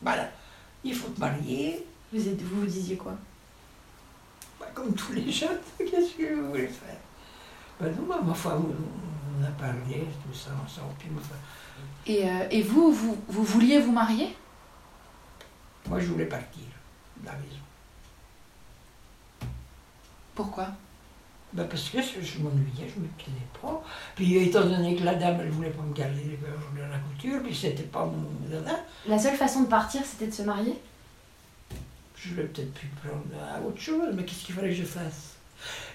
Voilà, 0.00 0.30
il 0.84 0.94
faut 0.94 1.08
te 1.08 1.20
marier. 1.20 1.84
Vous, 2.12 2.28
êtes, 2.28 2.42
vous 2.42 2.60
vous 2.60 2.66
disiez 2.66 2.96
quoi? 2.96 3.16
Bah, 4.58 4.66
comme 4.74 4.94
tous 4.94 5.12
les 5.12 5.30
jeunes, 5.30 5.58
qu'est-ce 5.78 6.14
que 6.14 6.34
vous 6.34 6.48
voulez 6.48 6.68
faire? 6.68 6.96
Ben 7.80 7.94
non, 7.94 8.06
bah, 8.08 8.20
ma 8.24 8.34
foi, 8.34 8.58
on, 8.58 9.44
a 9.44 9.50
parlé, 9.52 10.06
tout 10.26 10.36
ça 10.36 10.50
ensemble, 10.64 10.94
puis 10.98 11.08
foi, 11.22 11.36
et, 12.06 12.28
euh, 12.28 12.48
et 12.50 12.62
vous, 12.62 12.90
vous, 12.92 13.18
vous 13.28 13.44
vouliez 13.44 13.80
vous 13.80 13.92
marier? 13.92 14.34
Moi, 15.88 16.00
je 16.00 16.06
voulais 16.06 16.24
partir 16.26 16.64
de 17.18 17.26
la 17.26 17.32
maison. 17.32 17.62
Pourquoi? 20.34 20.68
Ben, 21.52 21.64
parce 21.64 21.88
que 21.88 22.00
je, 22.00 22.38
m'ennuyais, 22.40 22.88
je 22.88 22.98
ne 22.98 23.04
me 23.04 23.10
plaisais 23.16 23.46
pas. 23.60 23.82
Puis, 24.14 24.36
étant 24.36 24.64
donné 24.64 24.96
que 24.96 25.04
la 25.04 25.14
dame, 25.14 25.38
elle 25.40 25.48
ne 25.48 25.52
voulait 25.52 25.70
pas 25.70 25.82
me 25.82 25.94
garder 25.94 26.22
les 26.22 26.36
de 26.36 26.90
la 26.90 26.98
couture, 26.98 27.42
puis 27.42 27.54
c'était 27.54 27.82
pas 27.84 28.04
mon 28.04 28.48
dada, 28.48 28.80
La 29.06 29.18
seule 29.18 29.36
façon 29.36 29.62
de 29.62 29.68
partir 29.68 30.02
c'était 30.04 30.26
de 30.26 30.34
se 30.34 30.42
marier? 30.42 30.78
Je 32.20 32.34
l'aurais 32.34 32.48
peut-être 32.48 32.72
pu 32.74 32.86
prendre 33.02 33.24
à 33.40 33.60
autre 33.60 33.80
chose, 33.80 34.08
mais 34.14 34.24
qu'est-ce 34.24 34.44
qu'il 34.46 34.54
fallait 34.54 34.70
que 34.70 34.74
je 34.76 34.84
fasse? 34.84 35.36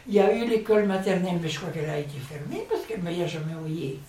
Il 0.08 0.14
y 0.14 0.20
a 0.20 0.34
eu 0.34 0.48
l'école 0.48 0.86
maternelle, 0.86 1.40
mais 1.42 1.50
je 1.50 1.60
crois 1.60 1.72
qu'elle 1.72 1.90
a 1.90 1.98
été 2.00 2.18
fermée 2.20 2.66
parce 2.70 2.86
qu'elle 2.86 3.04
ne 3.04 3.10
m'y 3.10 3.22
a 3.22 3.28
jamais 3.28 3.54
envoyé. 3.54 4.00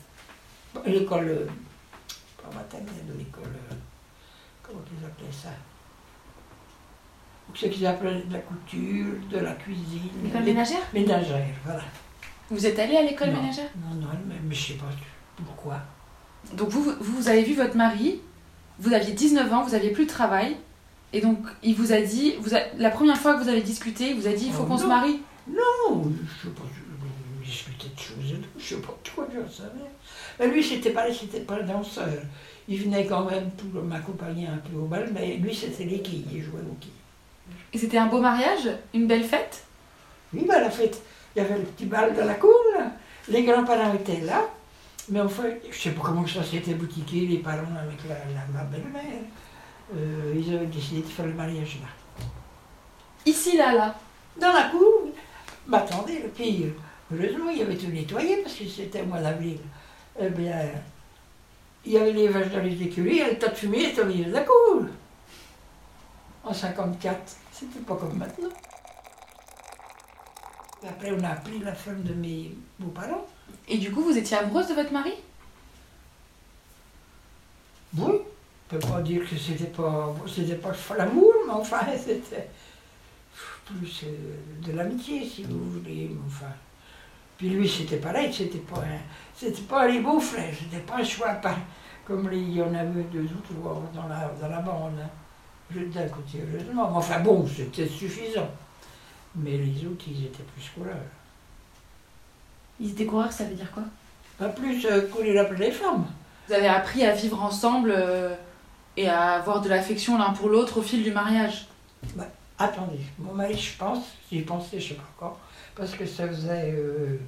L'école, 0.87 1.29
euh, 1.29 1.47
pas 2.43 2.55
maternelle, 2.55 3.05
l'école, 3.17 3.45
euh, 3.45 3.75
comment 4.63 4.81
ils 5.01 5.05
appelaient 5.05 5.27
ça? 5.33 5.51
Ce 7.55 7.67
qu'ils 7.67 7.87
appelaient 7.87 8.23
de 8.23 8.33
la 8.33 8.41
couture, 8.41 9.15
de 9.31 9.39
la 9.39 9.53
cuisine. 9.53 10.11
L'école 10.25 10.43
ménagère? 10.43 10.81
Ménagère, 10.93 11.47
voilà. 11.65 11.83
Vous 12.51 12.67
êtes 12.67 12.79
allé 12.79 12.97
à 12.97 13.03
l'école 13.03 13.31
ménagère? 13.31 13.71
Non, 13.77 13.95
non, 13.95 14.09
mais, 14.27 14.35
mais 14.43 14.55
je 14.55 14.73
sais 14.73 14.79
pas 14.79 14.87
pourquoi. 15.37 15.79
Donc 16.55 16.69
vous, 16.69 16.83
vous, 16.83 16.97
vous 17.01 17.29
avez 17.29 17.45
vu 17.45 17.55
votre 17.55 17.77
mari, 17.77 18.21
vous 18.81 18.93
aviez 18.93 19.13
19 19.13 19.53
ans, 19.53 19.63
vous 19.63 19.71
n'aviez 19.73 19.93
plus 19.93 20.05
de 20.07 20.11
travail, 20.11 20.57
et 21.17 21.21
donc 21.21 21.39
il 21.63 21.75
vous 21.75 21.93
a 21.93 22.01
dit, 22.01 22.35
vous 22.41 22.55
a- 22.55 22.61
la 22.79 22.91
première 22.91 23.17
fois 23.17 23.35
que 23.35 23.43
vous 23.43 23.49
avez 23.49 23.63
discuté, 23.63 24.11
il 24.11 24.17
vous 24.21 24.27
a 24.27 24.33
dit 24.33 24.47
il 24.47 24.53
faut 24.53 24.63
Oh, 24.65 24.67
qu'on 24.67 24.79
se 24.79 24.87
marie. 24.87 25.21
Non, 25.49 26.05
je 26.05 26.49
sais 26.49 26.55
pas, 26.55 26.63
je, 26.75 27.47
je 27.47 27.51
suis 27.51 27.73
peut-être 27.73 28.01
chose 28.01 28.33
et 28.33 28.35
tout, 28.41 28.49
je 28.59 28.65
sais 28.75 28.81
pas 28.81 28.97
trop, 29.05 29.23
je 29.31 29.53
savais. 29.53 29.71
Mais 30.41 30.49
lui, 30.49 30.63
c'était 30.65 30.91
pas, 30.91 31.05
pas 31.47 31.59
le 31.59 31.65
danseur. 31.65 32.09
Il 32.67 32.81
venait 32.83 33.05
quand 33.07 33.25
même 33.31 33.51
pour 33.51 33.83
m'accompagner 33.83 34.47
un 34.47 34.57
peu 34.57 34.77
au 34.79 34.87
bal, 34.87 35.11
mais 35.15 35.37
lui, 35.37 35.55
c'était 35.55 35.85
les 35.85 36.01
quilles, 36.01 36.25
il 36.33 36.43
jouait 36.43 36.61
aux 36.61 36.77
quilles. 36.81 36.91
Et 37.73 37.79
c'était 37.79 37.99
un 37.99 38.07
beau 38.07 38.21
mariage, 38.21 38.69
une 38.95 39.07
belle 39.07 39.25
fête? 39.25 39.65
Oui, 40.33 40.45
ben, 40.49 40.61
la 40.61 40.71
fête, 40.71 41.01
il 41.37 41.43
y 41.43 41.45
avait 41.45 41.59
le 41.59 41.65
petit 41.65 41.85
bal 41.85 42.15
de 42.15 42.21
la 42.23 42.35
cour, 42.35 42.57
là. 42.77 42.91
Les 43.29 43.43
grands-parents 43.45 43.95
étaient 43.95 44.23
là, 44.23 44.41
mais 45.11 45.21
enfin, 45.21 45.45
je 45.71 45.77
sais 45.79 45.91
pas 45.91 46.01
comment 46.03 46.27
ça 46.27 46.43
s'était 46.43 46.75
boutiqué, 46.75 47.21
les 47.27 47.39
parents 47.39 47.59
avec 47.79 47.99
la, 48.09 48.15
la- 48.15 48.47
ma 48.53 48.65
belle-mère. 48.65 49.21
Euh, 49.93 50.35
ils 50.35 50.55
avaient 50.55 50.67
décidé 50.67 51.03
de 51.03 51.07
faire 51.09 51.27
le 51.27 51.35
mariage 51.35 51.79
là. 51.83 51.89
Ici, 53.27 53.57
là, 53.57 53.73
là. 53.73 53.95
Dans 54.41 54.53
la 54.53 54.65
cour, 54.65 55.09
mais 55.67 55.79
attendez, 55.79 56.21
le 56.21 56.29
pire, 56.29 56.73
heureusement, 57.13 57.51
il 57.51 57.59
y 57.59 57.63
avait 57.63 57.77
tout 57.77 57.87
nettoyé 57.87 58.39
parce 58.39 58.55
que 58.55 58.67
c'était 58.67 59.03
au 59.03 59.07
mois 59.07 59.21
d'avril. 59.21 59.59
Eh 60.19 60.29
bien, 60.29 60.59
il 61.85 61.93
y 61.93 61.99
avait 61.99 62.13
les 62.13 62.29
vaches 62.29 62.51
dans 62.51 62.63
les 62.63 62.83
écuries, 62.83 63.23
le 63.25 63.39
tas 63.39 63.49
de 63.49 63.55
fumée 63.55 63.85
était 63.85 64.03
au 64.03 64.07
milieu 64.07 64.25
de 64.25 64.33
la 64.33 64.41
cour. 64.43 64.85
En 66.43 66.53
54, 66.53 67.37
c'était 67.53 67.79
pas 67.81 67.97
comme 67.97 68.19
maintenant. 68.19 68.51
Après, 70.87 71.13
on 71.13 71.25
a 71.25 71.29
appris 71.31 71.59
la 71.61 71.73
ferme 71.73 72.03
de 72.03 72.13
mes 72.13 72.55
beaux-parents. 72.79 73.27
Et 73.69 73.79
du 73.79 73.91
coup, 73.91 74.03
vous 74.03 74.17
étiez 74.17 74.37
amoureuse 74.37 74.69
de 74.69 74.75
votre 74.75 74.93
mari? 74.93 75.15
Oui, 77.97 78.15
on 78.71 78.77
peut 78.77 78.79
pas 78.87 79.01
dire 79.03 79.29
que 79.29 79.37
c'était 79.37 79.65
pas, 79.67 80.15
c'était 80.27 80.55
pas 80.57 80.73
l'amour, 80.97 81.33
mais 81.47 81.53
enfin, 81.53 81.81
c'était 81.99 82.49
plus 83.65 84.05
euh, 84.05 84.67
de 84.67 84.73
l'amitié, 84.77 85.27
si 85.27 85.45
vous 85.45 85.71
voulez. 85.71 86.11
mais 86.11 86.21
Enfin, 86.27 86.53
Puis 87.37 87.51
lui, 87.51 87.69
c'était 87.69 87.97
pareil, 87.99 88.33
c'était 88.33 88.59
pas 88.59 88.81
un, 88.81 89.01
c'était 89.37 89.63
pas 89.63 89.87
les 89.89 90.01
beaux 90.01 90.21
frères, 90.21 90.53
c'était 90.59 90.83
pas 90.83 90.97
un 90.99 91.05
choix 91.05 91.29
pas 91.35 91.57
comme 92.07 92.29
les, 92.29 92.39
il 92.39 92.55
y 92.57 92.63
en 92.63 92.75
avait 92.75 93.03
deux 93.05 93.23
ou 93.23 93.55
trois 93.55 93.83
dans 93.95 94.07
la, 94.09 94.29
dans 94.41 94.49
la 94.49 94.61
bande. 94.61 94.93
hein. 95.03 95.09
Juste 95.71 95.91
d'un 95.95 96.07
côté, 96.09 96.39
heureusement. 96.47 96.91
Mais 96.91 96.97
Enfin 96.99 97.21
bon, 97.21 97.47
c'était 97.47 97.89
suffisant. 97.89 98.49
Mais 99.35 99.57
les 99.57 99.87
autres, 99.87 100.05
ils 100.09 100.27
étaient 100.27 100.43
plus 100.43 100.71
coureurs. 100.75 100.97
Ils 102.81 102.91
étaient 102.91 103.07
coureurs, 103.07 103.33
ça 103.33 103.45
veut 103.45 103.55
dire 103.55 103.71
quoi? 103.73 103.85
Pas 104.39 104.49
plus 104.49 104.85
euh, 104.87 105.03
courir 105.09 105.41
après 105.43 105.57
les 105.57 105.71
femmes. 105.71 106.05
Vous 106.47 106.55
avez 106.55 106.67
appris 106.69 107.05
à 107.07 107.13
vivre 107.13 107.43
ensemble 107.43 107.93
euh, 107.97 108.35
et 108.97 109.09
à 109.09 109.33
avoir 109.35 109.61
de 109.61 109.69
l'affection 109.69 110.17
l'un 110.19 110.31
pour 110.33 110.49
l'autre 110.49 110.79
au 110.79 110.83
fil 110.83 111.03
du 111.03 111.11
mariage. 111.13 111.67
Attendez, 112.59 113.01
mon 113.19 113.35
mari, 113.35 113.57
je 113.59 113.77
pense, 113.77 114.05
j'y 114.31 114.43
pensais, 114.43 114.79
je 114.79 114.91
sais 114.91 114.95
pas 114.95 115.03
quand, 115.19 115.37
parce 115.75 115.93
que 115.93 116.07
ça 116.07 116.29
faisait 116.29 116.71
euh, 116.73 117.19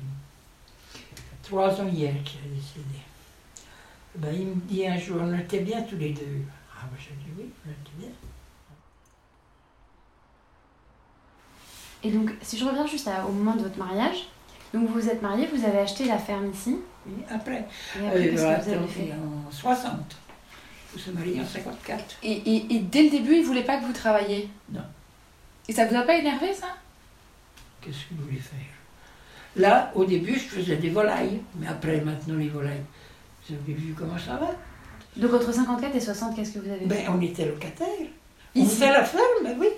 trois 1.42 1.80
ans 1.80 1.88
hier 1.88 2.12
qu'il 2.24 2.38
a 2.40 2.54
décédé. 2.54 3.00
Ben, 4.14 4.32
il 4.32 4.46
me 4.46 4.54
dit 4.62 4.86
un 4.86 4.96
jour, 4.98 5.16
on 5.20 5.36
était 5.36 5.60
bien 5.60 5.82
tous 5.82 5.96
les 5.96 6.10
deux. 6.10 6.42
Ah, 6.72 6.84
ben, 6.90 6.96
je 6.98 7.08
dis 7.08 7.30
oui, 7.36 7.50
on 7.66 7.70
était 7.70 7.96
bien. 7.98 8.08
Et 12.04 12.10
donc, 12.10 12.30
si 12.42 12.56
je 12.58 12.64
reviens 12.64 12.86
juste 12.86 13.08
à- 13.08 13.26
au 13.26 13.32
moment 13.32 13.56
de 13.56 13.62
votre 13.62 13.78
mariage, 13.78 14.28
donc 14.72 14.86
vous 14.88 14.94
vous 14.94 15.08
êtes 15.08 15.22
mariés, 15.22 15.48
vous 15.52 15.64
avez 15.64 15.78
acheté 15.78 16.04
la 16.04 16.18
ferme 16.18 16.50
ici. 16.52 16.76
Oui, 17.06 17.22
après, 17.28 17.66
Et 18.00 18.06
après, 18.06 18.18
euh, 18.18 18.30
qu'est-ce 18.30 18.42
que 18.42 18.64
vous 18.70 18.74
avez 18.76 18.86
fait? 18.86 19.12
en 19.12 19.50
60. 19.50 19.92
On 20.96 20.98
s'est 20.98 21.10
mariés 21.12 21.40
en 21.40 21.44
54. 21.46 22.16
Et, 22.22 22.32
et- 22.32 22.74
et 22.74 22.78
dès 22.80 23.02
le 23.04 23.10
début, 23.10 23.36
ils 23.36 23.44
voulaient 23.44 23.64
pas 23.64 23.76
que 23.78 23.84
vous 23.84 23.92
travailliez 23.92 24.48
Non. 24.72 24.80
Et 25.68 25.72
ça 25.72 25.84
vous 25.86 25.94
a 25.94 26.02
pas 26.02 26.16
énervé 26.16 26.54
ça? 26.54 26.68
Qu'est-ce 27.82 28.04
que 28.06 28.14
vous 28.18 28.24
voulez 28.24 28.38
faire? 28.38 28.58
Là, 29.56 29.90
au 29.94 30.04
début, 30.04 30.34
je 30.34 30.40
faisais 30.40 30.76
des 30.76 30.90
volailles, 30.90 31.40
mais 31.58 31.66
après, 31.66 32.00
maintenant, 32.00 32.36
les 32.36 32.48
volailles, 32.48 32.82
vous 33.48 33.54
avez 33.56 33.72
vu 33.74 33.94
comment 33.98 34.18
ça 34.18 34.36
va? 34.36 34.50
Donc 35.16 35.32
entre 35.34 35.52
54 35.52 35.94
et 35.94 36.00
60, 36.00 36.36
qu'est-ce 36.36 36.52
que 36.52 36.58
vous 36.60 36.68
avez 36.70 36.80
fait 36.80 36.86
Ben, 36.86 37.04
on 37.10 37.20
était 37.20 37.46
locataires. 37.46 37.86
On 38.54 38.60
Ici 38.60 38.76
faisait 38.76 38.92
la 38.92 39.04
ferme, 39.04 39.22
ben 39.44 39.56
oui, 39.58 39.68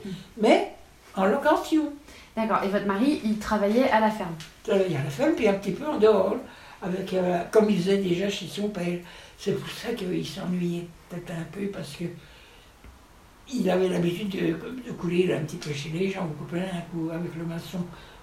mais 0.41 0.73
en 1.17 1.27
location. 1.27 1.93
D'accord, 2.37 2.63
et 2.65 2.69
votre 2.69 2.87
mari, 2.87 3.21
il 3.25 3.39
travaillait 3.39 3.91
à 3.91 3.99
la 4.01 4.11
ferme? 4.11 4.35
travaillait 4.63 4.97
à 4.97 5.03
la 5.05 5.11
ferme, 5.11 5.33
puis 5.35 5.49
un 5.49 5.55
petit 5.55 5.73
peu 5.73 5.87
en 5.87 5.99
dehors, 5.99 6.37
avec, 6.83 7.13
euh, 7.15 7.43
comme 7.51 7.69
il 7.71 7.77
faisait 7.79 7.99
déjà 7.99 8.29
chez 8.29 8.47
son 8.47 8.69
père. 8.69 8.99
C'est 9.39 9.53
pour 9.53 9.71
ça 9.71 9.93
qu'il 9.93 10.27
s'ennuyait 10.27 10.87
peut-être 11.09 11.31
un 11.31 11.47
peu, 11.53 11.67
parce 11.69 11.95
que 11.95 12.05
il 13.51 13.71
avait 13.71 13.89
l'habitude 13.89 14.29
de, 14.31 14.49
de 14.49 14.93
courir 14.93 15.39
un 15.39 15.45
petit 15.45 15.57
peu 15.57 15.73
chez 15.73 15.91
les 15.91 16.11
gens. 16.11 16.27
Vous 16.27 16.35
comprenez, 16.35 16.65
un 16.65 16.83
coup 16.91 17.09
avec 17.11 17.35
le 17.37 17.45
maçon, 17.45 17.79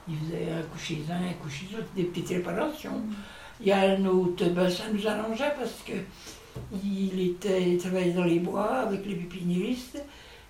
il 0.08 0.16
faisait 0.18 0.52
un 0.52 0.62
coup 0.62 0.78
chez 0.78 1.02
un, 1.10 1.16
un 1.16 1.34
coup 1.34 1.50
chez 1.50 1.66
l'autre, 1.72 1.88
des 1.96 2.04
petites 2.04 2.30
réparations. 2.30 3.02
Il 3.62 3.68
y 3.68 3.72
a 3.72 3.80
un 3.80 4.06
autre, 4.06 4.50
ben, 4.50 4.70
ça 4.70 4.84
nous 4.94 5.08
arrangeait 5.08 5.54
parce 5.58 5.82
que 5.86 5.94
il, 6.84 7.20
était, 7.32 7.72
il 7.72 7.78
travaillait 7.78 8.14
dans 8.14 8.24
les 8.24 8.40
bois 8.40 8.82
avec 8.82 9.06
les 9.06 9.16
pépiniéristes, 9.16 10.04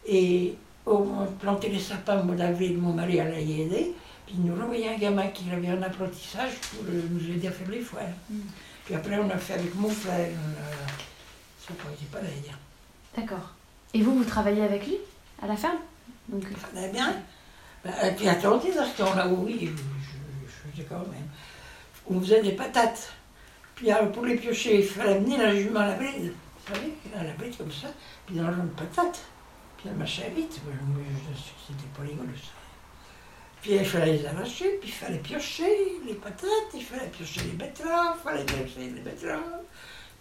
et 0.08 0.56
on 0.86 1.26
plantait 1.40 1.70
les 1.70 1.80
sapins 1.80 2.20
au 2.20 2.24
mois 2.24 2.36
d'avril, 2.36 2.78
mon 2.78 2.94
mari 2.94 3.20
allait 3.20 3.44
y 3.44 3.62
aider. 3.62 3.94
Puis 4.26 4.36
il 4.40 4.46
nous 4.46 4.60
envoyait 4.60 4.90
un 4.90 4.98
gamin 4.98 5.28
qui 5.28 5.44
avait 5.52 5.68
un 5.68 5.82
apprentissage 5.84 6.54
pour 6.72 6.84
euh, 6.90 7.02
nous 7.12 7.30
aider 7.30 7.48
à 7.48 7.52
faire 7.52 7.70
les 7.70 7.80
foires. 7.80 8.04
Puis 8.86 8.96
après, 8.96 9.18
on 9.18 9.30
a 9.30 9.38
fait 9.38 9.54
avec 9.56 9.74
mon 9.76 9.90
frère. 9.90 10.30
on 10.30 11.74
a- 11.74 11.76
pareil. 12.12 12.52
D'accord. 13.18 13.52
Et 13.94 14.02
vous, 14.02 14.16
vous 14.18 14.24
travaillez 14.26 14.64
avec 14.64 14.86
lui 14.86 14.98
à 15.42 15.48
la 15.48 15.56
ferme? 15.56 15.78
Donc, 16.30 16.44
bien. 16.92 17.16
Ben, 17.84 17.94
et 18.04 18.12
puis 18.12 18.28
attendez, 18.28 18.72
ce 18.72 18.98
temps-là, 18.98 19.28
oui, 19.28 19.58
je, 19.62 19.68
je- 19.68 20.48
je 20.48 20.72
faisais 20.72 20.88
quand 20.88 21.00
même. 21.00 21.28
On 22.08 22.20
faisait 22.20 22.42
des 22.42 22.52
patates. 22.52 23.14
Puis 23.76 23.92
alors, 23.92 24.12
pour 24.12 24.26
les 24.26 24.36
piocher, 24.36 24.80
il 24.80 24.86
fallait 24.86 25.16
amener 25.16 25.38
la 25.38 25.56
jument 25.56 25.80
à 25.82 25.88
la 25.88 25.96
bride. 25.96 26.34
Vous 26.68 26.74
savez, 26.74 26.94
à 27.18 27.24
la 27.24 27.34
bride 27.34 27.58
comme 27.58 27.72
ça. 27.72 27.88
Puis 28.26 28.36
dans 28.36 28.48
le 28.48 28.56
de 28.56 28.62
patates. 28.70 29.24
Puis 29.78 29.90
elle 29.90 29.96
marchait 29.96 30.32
vite. 30.36 30.60
C'était 31.68 31.88
pas 31.98 32.04
rigolo 32.04 32.30
ça. 32.36 32.52
Puis 33.62 33.74
il 33.74 33.86
fallait 33.86 34.18
les 34.18 34.26
arracher, 34.26 34.78
puis 34.80 34.90
il 34.90 34.94
fallait 34.94 35.18
piocher 35.18 36.00
les 36.06 36.14
patates, 36.14 36.50
il 36.74 36.84
fallait 36.84 37.08
piocher 37.08 37.42
les 37.42 37.54
betteraves, 37.54 38.18
il 38.18 38.24
fallait 38.24 38.44
piocher 38.44 38.92
les 38.94 39.02
betteraves, 39.02 39.64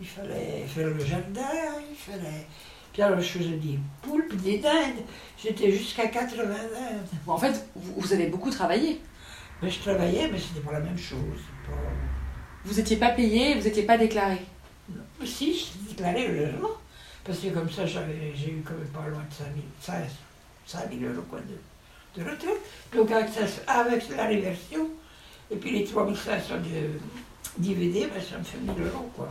il 0.00 0.06
fallait 0.06 0.64
faire 0.66 0.88
le 0.88 1.04
jardin, 1.04 1.80
il 1.90 1.96
fallait. 1.96 2.46
Puis 2.92 3.02
alors 3.02 3.20
je 3.20 3.38
faisais 3.38 3.56
des 3.56 3.78
poules, 4.02 4.26
puis 4.28 4.38
des 4.38 4.58
dindes. 4.58 5.02
J'étais 5.42 5.70
jusqu'à 5.72 6.06
80 6.06 6.44
dindes. 6.44 7.06
Bon, 7.26 7.32
En 7.32 7.38
fait, 7.38 7.66
vous, 7.74 8.00
vous 8.00 8.12
avez 8.12 8.26
beaucoup 8.28 8.50
travaillé. 8.50 9.00
Mais 9.62 9.70
je 9.70 9.80
travaillais, 9.80 10.28
mais 10.30 10.38
c'était 10.38 10.60
pas 10.60 10.72
la 10.72 10.80
même 10.80 10.98
chose. 10.98 11.40
Pas... 11.66 11.72
Vous 12.64 12.78
étiez 12.78 12.96
pas 12.96 13.10
payé, 13.10 13.54
vous 13.54 13.66
étiez 13.66 13.82
pas 13.82 13.98
déclaré. 13.98 14.40
Non. 14.88 15.02
Si, 15.24 15.54
je 15.54 15.88
déclarais 15.88 16.28
le 16.28 16.46
logement. 16.46 16.68
Parce 17.24 17.38
que 17.38 17.48
comme 17.48 17.70
ça, 17.70 17.86
j'avais, 17.86 18.32
j'ai 18.34 18.50
eu 18.50 18.62
quand 18.64 18.74
même 18.74 18.88
pas 18.88 19.08
loin 19.08 19.22
de 19.28 19.34
5 19.34 19.44
000, 19.44 19.56
16, 19.80 19.94
5 20.66 20.98
000 21.00 21.12
euros 21.12 21.22
quoi, 21.28 21.40
de, 21.40 21.56
de 22.16 22.22
retraite. 22.22 22.60
Donc 22.94 23.10
avec, 23.10 23.28
ça- 23.30 23.70
avec 23.72 24.08
la 24.10 24.24
réversion, 24.26 24.88
et 25.50 25.56
puis 25.56 25.70
les 25.70 25.84
3 25.84 26.06
500 26.14 26.54
de 26.56 27.62
DVD, 27.62 28.08
ben, 28.12 28.22
ça 28.22 28.38
me 28.38 28.44
fait 28.44 28.58
1000 28.58 28.70
euros. 28.86 29.10
Quoi. 29.16 29.28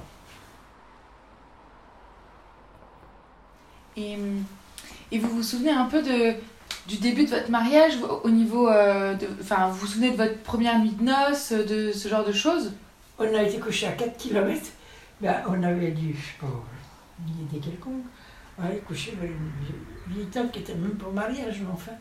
Et, 3.96 4.18
et 5.12 5.20
vous 5.20 5.30
vous 5.30 5.44
souvenez 5.44 5.72
un 5.72 5.86
peu 5.86 6.02
de, 6.02 6.34
du 6.88 6.98
début 6.98 7.26
de 7.26 7.30
votre 7.30 7.50
mariage 7.52 7.94
au 8.02 8.22
au 8.28 8.30
niveau 8.30 8.68
euh, 8.70 9.14
de. 9.14 9.28
Enfin, 9.42 9.68
vous 9.68 9.78
vous 9.80 9.88
souvenez 9.88 10.12
de 10.12 10.18
votre 10.18 10.38
première 10.40 10.80
nuit 10.80 10.92
de 10.92 11.04
noces, 11.04 11.52
de 11.52 11.92
ce 11.92 12.08
genre 12.08 12.26
de 12.26 12.32
choses? 12.34 12.72
On 13.20 13.34
a 13.36 13.44
été 13.44 13.60
couché 13.60 13.88
à 13.88 13.92
4 13.92 14.18
km. 14.18 14.60
Ben, 15.22 15.36
on 15.48 15.62
avait 15.64 15.92
dû, 15.92 16.14
je 16.16 16.22
sais 16.22 16.38
pas, 16.40 16.48
une 17.28 17.46
idée 17.46 17.60
quelconque. 17.60 18.04
On 18.58 18.64
allait 18.66 18.80
coucher 18.80 19.16
vers 19.20 19.30
une 19.30 20.14
vieille 20.14 20.26
tante 20.28 20.52
qui 20.52 20.60
était 20.60 20.76
même 20.76 20.96
pas 20.96 21.10
mariage, 21.10 21.60
mais 21.62 21.72
enfin. 21.72 21.92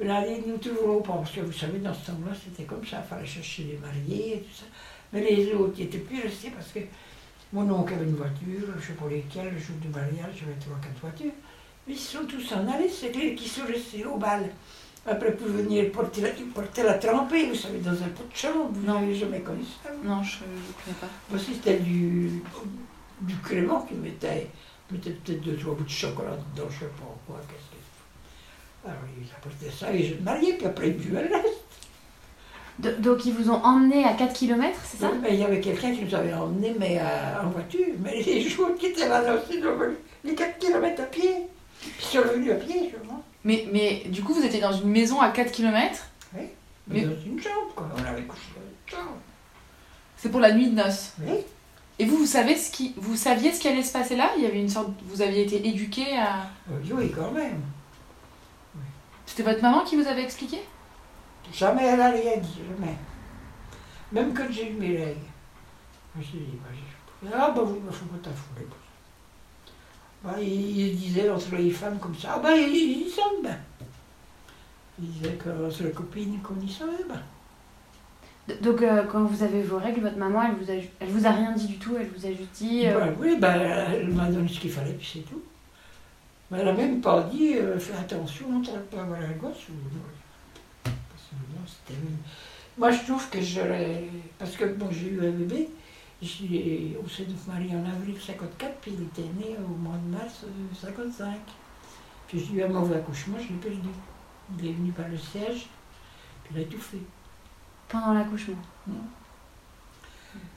Allait 0.00 0.42
nous 0.46 0.56
toujours 0.56 0.96
au 0.96 1.00
port, 1.00 1.18
parce 1.20 1.32
que 1.32 1.40
vous 1.40 1.52
savez, 1.52 1.78
dans 1.78 1.92
ce 1.92 2.06
temps-là, 2.06 2.32
c'était 2.34 2.64
comme 2.64 2.84
ça, 2.86 3.02
il 3.04 3.08
fallait 3.08 3.26
chercher 3.26 3.64
les 3.64 3.78
mariés 3.78 4.36
et 4.36 4.40
tout 4.40 4.54
ça. 4.54 4.64
Mais 5.12 5.20
les 5.22 5.52
autres, 5.52 5.74
ils 5.78 5.84
n'étaient 5.84 5.98
plus 5.98 6.22
restés 6.22 6.50
parce 6.50 6.68
que 6.72 6.80
mon 7.52 7.68
oncle 7.70 7.92
avait 7.94 8.04
une 8.04 8.14
voiture, 8.14 8.64
je 8.72 8.76
ne 8.76 8.80
sais 8.80 8.92
pas 8.94 9.08
lesquelles, 9.08 9.52
le 9.52 9.58
jour 9.58 9.76
du 9.76 9.88
mariage, 9.88 10.34
j'avais 10.40 10.58
trois, 10.58 10.78
quatre 10.80 10.98
voitures. 11.00 11.32
Mais 11.86 11.94
ils 11.94 11.98
sont 11.98 12.24
tous 12.24 12.52
en 12.52 12.66
allés, 12.68 12.88
c'est 12.88 13.14
eux 13.14 13.34
qui 13.34 13.48
sont 13.48 13.66
restés 13.66 14.04
au 14.04 14.16
bal. 14.16 14.48
Après, 15.06 15.34
pour 15.34 15.48
venir 15.48 15.90
porter 15.92 16.20
la, 16.20 16.30
porter 16.54 16.82
la 16.82 16.94
trempée, 16.94 17.46
vous 17.48 17.54
savez, 17.54 17.78
dans 17.78 17.92
un 17.92 18.08
pot 18.08 18.24
de 18.30 18.36
chambre, 18.36 18.70
vous 18.72 18.86
n'avez 18.86 19.14
jamais 19.14 19.40
connu 19.40 19.64
ça. 19.82 19.90
vous 19.92 20.08
Non, 20.08 20.22
je 20.22 20.36
ne 20.44 20.72
connais 20.84 20.96
pas. 21.00 21.08
moi 21.28 21.38
aussi, 21.40 21.54
c'était 21.54 21.78
du, 21.78 22.42
du 23.22 23.36
crément 23.42 23.82
qui 23.82 23.94
mettait, 23.94 24.48
mettait 24.90 25.10
peut-être 25.10 25.40
deux, 25.40 25.56
trois 25.56 25.74
bouts 25.74 25.84
de 25.84 25.88
chocolat 25.88 26.36
dedans, 26.54 26.68
je 26.70 26.80
sais 26.80 26.84
pas 26.84 27.16
quoi, 27.26 27.40
que. 27.48 27.69
Alors, 28.84 28.96
ils 29.20 29.28
apportaient 29.36 29.70
ça 29.70 29.92
et 29.92 30.02
je 30.04 30.14
me 30.14 30.20
mariais, 30.20 30.54
puis 30.54 30.66
après, 30.66 30.88
ils 30.88 30.96
buvaient 30.96 31.28
le 31.28 31.34
reste. 31.34 31.46
de- 32.78 32.92
donc 32.94 33.26
ils 33.26 33.34
vous 33.34 33.50
ont 33.50 33.62
emmené 33.62 34.04
à 34.04 34.14
4 34.14 34.32
km, 34.32 34.78
c'est 34.84 34.96
ça? 34.98 35.10
Mais 35.20 35.34
il 35.34 35.40
y 35.40 35.44
avait 35.44 35.60
quelqu'un 35.60 35.92
qui 35.94 36.02
nous 36.04 36.14
avait 36.14 36.32
emmenés, 36.32 36.74
mais 36.78 36.98
euh, 36.98 37.42
en 37.44 37.50
voiture. 37.50 37.86
Mais 38.00 38.22
les 38.22 38.40
jours 38.48 38.70
qui 38.78 38.86
étaient 38.86 39.06
là 39.08 39.22
aussi, 39.34 39.58
ils 39.58 39.66
ont 39.66 39.76
venu 39.76 39.96
les 40.24 40.34
4 40.34 40.58
km 40.58 41.02
à 41.02 41.06
pied. 41.06 41.34
Puis 41.80 41.92
ils 42.00 42.04
sont 42.16 42.22
revenus 42.22 42.52
à 42.52 42.54
pied, 42.56 42.90
je 42.92 43.06
vois. 43.08 43.20
Mais, 43.44 43.66
mais 43.72 44.02
du 44.06 44.22
coup, 44.22 44.32
vous 44.34 44.44
étiez 44.44 44.60
dans 44.60 44.72
une 44.72 44.88
maison 44.90 45.20
à 45.20 45.28
4 45.30 45.52
km. 45.52 46.06
Mais 46.34 46.50
Mais- 46.88 47.02
dans 47.02 47.20
une 47.24 47.38
chambre, 47.40 47.74
quoi. 47.76 47.88
On 47.94 47.98
avait 48.04 48.22
couché 48.22 48.42
dans 48.56 48.62
une 48.62 48.98
chambre. 49.04 49.16
C'est 50.16 50.30
pour 50.30 50.40
la 50.40 50.52
nuit 50.52 50.68
de 50.70 50.74
noces. 50.74 51.12
Oui. 51.22 51.34
Et 51.98 52.06
vous, 52.06 52.16
vous, 52.16 52.26
savez 52.26 52.56
ce 52.56 52.70
qui, 52.70 52.94
vous 52.96 53.14
saviez 53.16 53.52
ce 53.52 53.60
qui 53.60 53.68
allait 53.68 53.82
se 53.82 53.92
passer 53.92 54.16
là? 54.16 54.30
Il 54.38 54.42
y 54.42 54.46
avait 54.46 54.58
une 54.60 54.68
sorte. 54.70 54.88
Vous 55.04 55.20
aviez 55.20 55.42
été 55.42 55.66
éduqué 55.68 56.16
à. 56.18 56.46
Oui, 56.70 56.90
oui, 56.94 57.12
quand 57.14 57.30
même. 57.30 57.60
C'était 59.30 59.44
votre 59.44 59.62
maman 59.62 59.84
qui 59.84 59.94
vous 59.94 60.08
avait 60.08 60.24
expliqué? 60.24 60.58
Jamais 61.52 61.84
elle 61.84 61.98
n'a 62.00 62.10
rien 62.10 62.36
dit, 62.38 62.58
jamais. 62.68 62.96
Même 64.10 64.34
quand 64.34 64.50
j'ai 64.50 64.70
eu 64.70 64.74
mes 64.74 64.96
règles. 64.96 65.20
Je 66.14 66.18
me 66.18 66.24
suis 66.24 66.38
dit, 66.38 66.58
bah, 67.22 67.30
ah 67.32 67.52
bah 67.54 67.62
oui, 67.64 67.78
il 67.86 67.92
faut 67.94 68.06
pas 68.06 68.18
t'affouler. 68.20 68.66
Bah, 70.24 70.34
il, 70.40 70.78
il 70.80 70.96
disait 70.96 71.30
entre 71.30 71.54
les 71.54 71.70
femmes 71.70 72.00
comme 72.00 72.16
ça, 72.16 72.32
ah 72.34 72.38
bah 72.40 72.56
ils, 72.56 72.74
ils 72.74 73.06
y 73.06 73.10
sont 73.10 73.40
bien. 73.40 73.56
Il 75.00 75.08
disait 75.12 75.34
que 75.34 75.48
c'est 75.70 75.84
la 75.84 75.90
copine 75.90 76.40
qu'on 76.42 76.58
y 76.60 76.68
savait 76.68 77.04
bien. 77.06 77.22
D- 78.48 78.56
Donc 78.60 78.82
euh, 78.82 79.04
quand 79.04 79.22
vous 79.22 79.42
avez 79.44 79.62
vos 79.62 79.78
règles, 79.78 80.00
votre 80.00 80.18
maman, 80.18 80.42
elle 80.42 80.56
vous 80.56 80.70
a, 80.72 80.74
elle 80.74 81.08
vous 81.08 81.24
a 81.24 81.30
rien 81.30 81.52
dit 81.52 81.68
du 81.68 81.78
tout, 81.78 81.96
elle 81.96 82.08
vous 82.08 82.26
a 82.26 82.30
juste 82.30 82.50
dit... 82.54 82.88
euh, 82.88 82.98
Bah, 82.98 83.12
oui, 83.20 83.36
bah, 83.38 83.54
elle 83.54 84.08
m'a 84.08 84.26
donné 84.28 84.48
ce 84.48 84.58
qu'il 84.58 84.72
fallait, 84.72 84.92
puis 84.94 85.08
c'est 85.14 85.20
tout. 85.30 85.40
Mais 86.50 86.58
elle 86.58 86.66
n'a 86.66 86.72
même 86.72 87.00
pas 87.00 87.22
dit, 87.22 87.54
euh, 87.56 87.78
fais 87.78 87.94
attention, 87.94 88.46
on 88.48 88.58
ne 88.58 88.64
pas 88.64 89.02
avoir 89.02 89.20
un 89.20 89.32
gosse. 89.32 89.68
Ou... 89.68 89.72
Moi, 92.76 92.90
je 92.90 93.04
trouve 93.04 93.28
que 93.30 93.40
j'aurais. 93.40 94.04
Parce 94.38 94.56
que 94.56 94.64
bon, 94.64 94.88
j'ai 94.90 95.10
eu 95.10 95.20
un 95.20 95.30
bébé, 95.30 95.68
on 96.22 97.08
s'est 97.08 97.24
donc 97.24 97.46
marié 97.46 97.74
en 97.74 97.84
avril 97.84 98.16
54, 98.20 98.74
puis 98.80 98.92
il 98.94 99.04
était 99.04 99.30
né 99.38 99.56
au 99.58 99.74
mois 99.76 99.96
de 99.96 100.16
mars 100.16 100.44
euh, 100.44 100.74
55. 100.74 101.36
Puis 102.26 102.40
j'ai 102.40 102.54
eu 102.54 102.62
un 102.62 102.68
mauvais 102.68 102.96
accouchement, 102.96 103.36
je 103.38 103.48
l'ai 103.48 103.60
perdu. 103.60 103.88
Il 104.58 104.68
est 104.68 104.72
venu 104.72 104.90
par 104.92 105.08
le 105.08 105.18
siège, 105.18 105.68
puis 106.44 106.54
il 106.56 106.62
a 106.62 106.64
tout 106.64 106.78
fait. 106.78 106.98
Pendant 107.88 108.12
l'accouchement. 108.12 108.56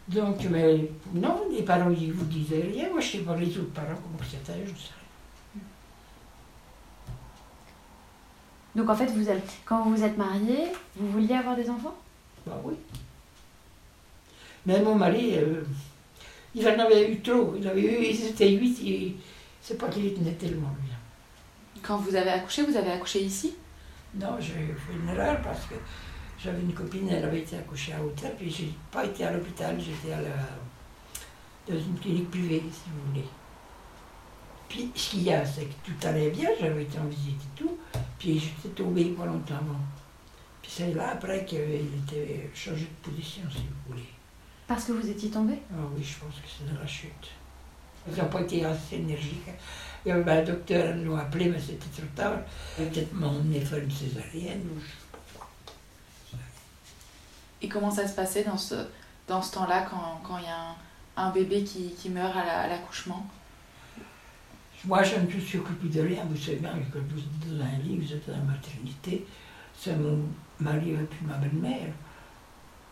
Donc, 0.08 0.44
mais 0.50 0.92
non, 1.14 1.48
les 1.52 1.64
parents, 1.64 1.90
ils 1.90 2.12
vous 2.12 2.26
disaient 2.26 2.70
rien. 2.72 2.90
Moi, 2.90 3.00
je 3.00 3.12
sais 3.12 3.18
pas 3.20 3.36
les 3.36 3.58
autres 3.58 3.74
parents, 3.74 3.96
comment 3.96 4.24
c'était, 4.24 4.66
je 4.66 4.72
ne 4.72 4.78
sais 4.78 4.92
rien. 4.94 5.03
Donc 8.76 8.90
en 8.90 8.96
fait, 8.96 9.06
vous 9.08 9.26
quand 9.66 9.84
vous 9.84 9.96
vous 9.96 10.04
êtes 10.04 10.18
mariés, 10.18 10.72
vous 10.96 11.12
vouliez 11.12 11.36
avoir 11.36 11.56
des 11.56 11.70
enfants? 11.70 11.96
Bah 12.46 12.60
oui. 12.64 12.74
Mais 14.66 14.82
mon 14.82 14.96
mari, 14.96 15.36
euh, 15.38 15.64
il 16.56 16.68
en 16.68 16.80
avait 16.80 17.12
eu 17.12 17.22
trop. 17.22 17.56
Il 17.58 17.68
avait 17.68 17.82
eu, 17.82 18.06
ils 18.06 18.26
étaient 18.28 18.50
huit, 18.52 18.80
et 18.86 19.16
c'est 19.62 19.78
pas 19.78 19.90
qu'il 19.90 20.14
tenait 20.14 20.34
tellement 20.34 20.74
bien. 20.82 20.96
Quand 21.82 21.98
vous 21.98 22.16
avez 22.16 22.32
accouché, 22.32 22.64
vous 22.64 22.78
avez 22.78 22.92
accouché 22.92 23.22
ici? 23.22 23.56
Non, 24.16 24.38
j'ai 24.40 24.54
fait 24.54 24.94
une 24.94 25.10
erreur 25.10 25.42
parce 25.42 25.66
que 25.66 25.76
j'avais 26.42 26.62
une 26.62 26.74
copine, 26.74 27.10
elle 27.10 27.26
avait 27.26 27.40
été 27.40 27.58
accouchée 27.58 27.94
à 27.94 28.04
hôtel, 28.04 28.36
puis 28.38 28.50
j'ai 28.50 28.72
pas 28.92 29.06
été 29.06 29.26
à 29.26 29.32
l'hôpital, 29.32 29.76
j'étais 29.80 30.14
à 30.14 30.22
la, 30.22 30.30
dans 31.68 31.80
une 31.80 31.98
clinique 32.00 32.30
privée, 32.30 32.64
si 32.72 32.90
vous 32.90 33.12
voulez. 33.12 33.26
Puis 34.70 34.92
ce 34.96 35.12
qu'il 35.12 35.24
y 35.24 35.34
a, 35.34 35.46
c'est 35.46 35.66
que 35.66 35.74
tout 35.84 36.08
allait 36.08 36.30
bien, 36.30 36.50
j'avais 36.60 36.84
été 36.84 37.00
en 37.00 37.06
visite 37.06 37.42
et 37.42 37.60
tout, 37.60 37.78
puis 38.24 38.40
j'étais 38.40 38.70
tombée 38.70 39.14
volontairement. 39.18 39.80
Puis 40.62 40.72
c'est 40.74 40.94
là 40.94 41.12
après 41.12 41.44
qu'il 41.44 41.60
était 41.60 42.50
changé 42.56 42.86
de 42.86 43.10
position, 43.12 43.44
si 43.52 43.58
vous 43.58 43.92
voulez. 43.92 44.08
Parce 44.66 44.86
que 44.86 44.94
vous 44.94 45.10
étiez 45.10 45.30
tombé? 45.30 45.56
Ah 45.74 45.76
oui, 45.94 46.02
je 46.02 46.18
pense 46.20 46.36
que 46.36 46.48
c'est 46.48 46.74
de 46.74 46.80
la 46.80 46.88
chute. 46.88 47.12
Ils 48.10 48.16
n'ont 48.18 48.30
pas 48.30 48.40
été 48.42 48.64
assez 48.64 48.96
énergiques. 48.96 49.50
Il 50.06 50.10
y 50.10 50.12
avait 50.14 50.32
un 50.32 50.44
docteur, 50.44 50.96
ils 50.96 51.04
l'ont 51.04 51.18
appelé, 51.18 51.50
mais 51.50 51.60
c'était 51.60 51.86
trop 52.02 52.08
tard. 52.16 52.38
Il 52.80 52.86
a 52.86 52.90
peut-être 52.90 53.14
m'emmené 53.14 53.60
faire 53.60 53.80
une 53.80 53.92
césarienne. 53.92 54.62
ou 54.74 54.80
je 54.80 54.86
sais 54.86 55.08
pas 55.12 55.20
quoi. 55.36 55.48
Et 57.62 57.68
comment 57.68 57.92
ça 57.92 58.08
se 58.08 58.14
passait 58.14 58.46
dans 58.46 58.58
ce, 58.58 58.76
dans 59.28 59.42
ce 59.42 59.52
temps-là 59.54 59.82
quand 59.90 60.22
quand 60.26 60.38
il 60.38 60.46
y 60.46 60.48
a 60.48 60.70
un, 60.70 61.28
un 61.28 61.32
bébé 61.32 61.64
qui, 61.66 61.92
qui 61.96 62.10
meurt 62.10 62.36
à 62.38 62.46
la- 62.46 62.60
à 62.62 62.68
l'accouchement? 62.68 63.26
Moi, 64.86 65.02
je 65.02 65.16
ne 65.16 65.22
me 65.22 65.40
suis 65.40 65.60
occupée 65.60 65.88
de 65.88 66.02
rien. 66.02 66.26
Vous 66.30 66.36
savez 66.36 66.58
bien 66.58 66.72
que 66.92 66.98
vous 66.98 67.20
êtes 67.20 67.58
dans 67.58 67.64
un 67.64 67.78
lit, 67.84 67.98
vous 67.98 68.14
êtes 68.14 68.28
dans 68.28 68.36
la 68.36 68.44
maternité. 68.44 69.26
C'est 69.78 69.96
mon 69.96 70.20
mari 70.60 70.92
et 70.92 70.98
puis 70.98 71.26
ma 71.26 71.36
belle-mère. 71.38 71.90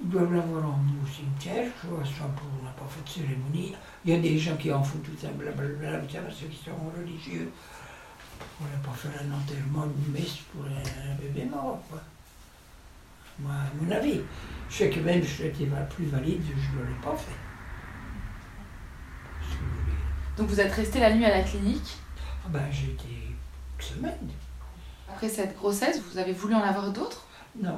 Ils 0.02 0.10
doivent 0.10 0.34
l'avoir 0.34 0.66
emmené 0.66 0.94
au 1.04 1.08
cimetière, 1.08 1.70
pour, 1.82 2.00
on 2.00 2.66
n'a 2.66 2.72
pas 2.72 2.88
fait 2.90 3.04
de 3.04 3.10
cérémonie. 3.10 3.76
Il 4.04 4.12
y 4.12 4.16
a 4.16 4.20
des 4.20 4.38
gens 4.40 4.58
qui 4.58 4.72
en 4.72 4.82
font 4.82 4.98
tout 5.00 5.12
ça, 5.22 5.28
blablabla, 5.30 6.00
vous 6.00 6.10
savez, 6.10 6.32
ceux 6.32 6.48
qui 6.48 6.64
sont 6.64 6.72
religieux. 6.98 7.52
On 8.60 8.64
n'a 8.64 8.82
pas 8.84 8.94
fait 8.94 9.10
un 9.10 9.32
enterrement, 9.32 9.86
une 9.86 10.14
messe 10.14 10.38
pour 10.52 10.64
un, 10.66 11.12
un 11.12 11.16
bébé 11.16 11.46
mort, 11.46 11.84
quoi. 11.90 12.02
Moi, 13.40 13.52
à 13.52 13.84
mon 13.84 13.92
avis, 13.92 14.22
je 14.70 14.76
sais 14.76 14.90
que 14.90 15.00
même 15.02 15.24
si 15.24 15.44
j'étais 15.44 15.68
plus 15.96 16.06
valide, 16.06 16.42
je 16.48 16.78
ne 16.78 16.82
l'aurais 16.82 17.02
pas 17.02 17.16
fait. 17.16 17.32
Donc 20.42 20.50
vous 20.50 20.60
êtes 20.60 20.72
resté 20.74 21.00
la 21.00 21.14
nuit 21.14 21.24
à 21.24 21.30
la 21.30 21.44
clinique. 21.44 21.98
Ah 22.44 22.48
ben, 22.50 22.64
j'ai 22.72 22.94
été 22.94 23.06
une 23.78 23.86
semaine. 23.86 24.18
Après 25.08 25.30
cette 25.30 25.56
grossesse, 25.56 26.02
vous 26.02 26.18
avez 26.18 26.34
voulu 26.34 26.56
en 26.56 26.64
avoir 26.64 26.90
d'autres 26.90 27.28
Non, 27.62 27.78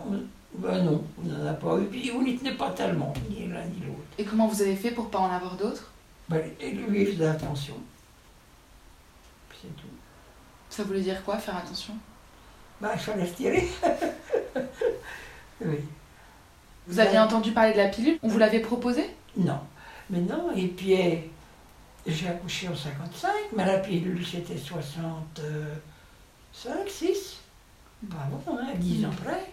ben 0.55 0.81
non, 0.81 1.03
on 1.21 1.27
n'en 1.27 1.45
a 1.45 1.53
pas 1.55 1.77
eu. 1.79 1.87
Puis 1.87 2.09
on 2.15 2.21
n'y 2.21 2.37
tenait 2.37 2.55
pas 2.55 2.69
tellement, 2.69 3.13
ni 3.29 3.49
l'un 3.49 3.65
ni 3.65 3.85
l'autre. 3.85 3.99
Et 4.17 4.23
comment 4.23 4.47
vous 4.47 4.61
avez 4.61 4.77
fait 4.77 4.91
pour 4.91 5.09
pas 5.09 5.19
en 5.19 5.29
avoir 5.29 5.57
d'autres 5.57 5.91
Ben, 6.29 6.41
lui, 6.61 7.01
il 7.01 7.07
faisait 7.07 7.27
attention. 7.27 7.75
C'est 9.61 9.75
tout. 9.75 9.87
Ça 10.69 10.83
voulait 10.83 11.01
dire 11.01 11.21
quoi, 11.25 11.39
faire 11.39 11.57
attention 11.57 11.95
Ben, 12.79 12.91
il 12.93 12.99
fallait 12.99 13.27
se 13.27 13.33
tirer. 13.33 13.67
oui. 15.65 15.79
Vous 16.87 16.97
aviez 16.97 17.19
entendu 17.19 17.51
parler 17.51 17.73
de 17.73 17.79
la 17.79 17.89
pilule 17.89 18.19
On 18.23 18.29
vous 18.29 18.39
l'avait 18.39 18.61
proposée 18.61 19.13
Non. 19.35 19.59
Mais 20.09 20.21
non, 20.21 20.55
et 20.55 20.67
puis 20.67 20.93
euh, 20.93 21.15
j'ai 22.05 22.27
accouché 22.27 22.67
en 22.67 22.75
55, 22.75 23.29
mais 23.55 23.65
la 23.65 23.79
pilule 23.79 24.25
c'était 24.25 24.57
65, 24.57 26.89
6. 26.89 27.37
Bravo, 28.03 28.41
hein, 28.49 28.73
10 28.75 29.05
ans 29.05 29.11
près. 29.23 29.49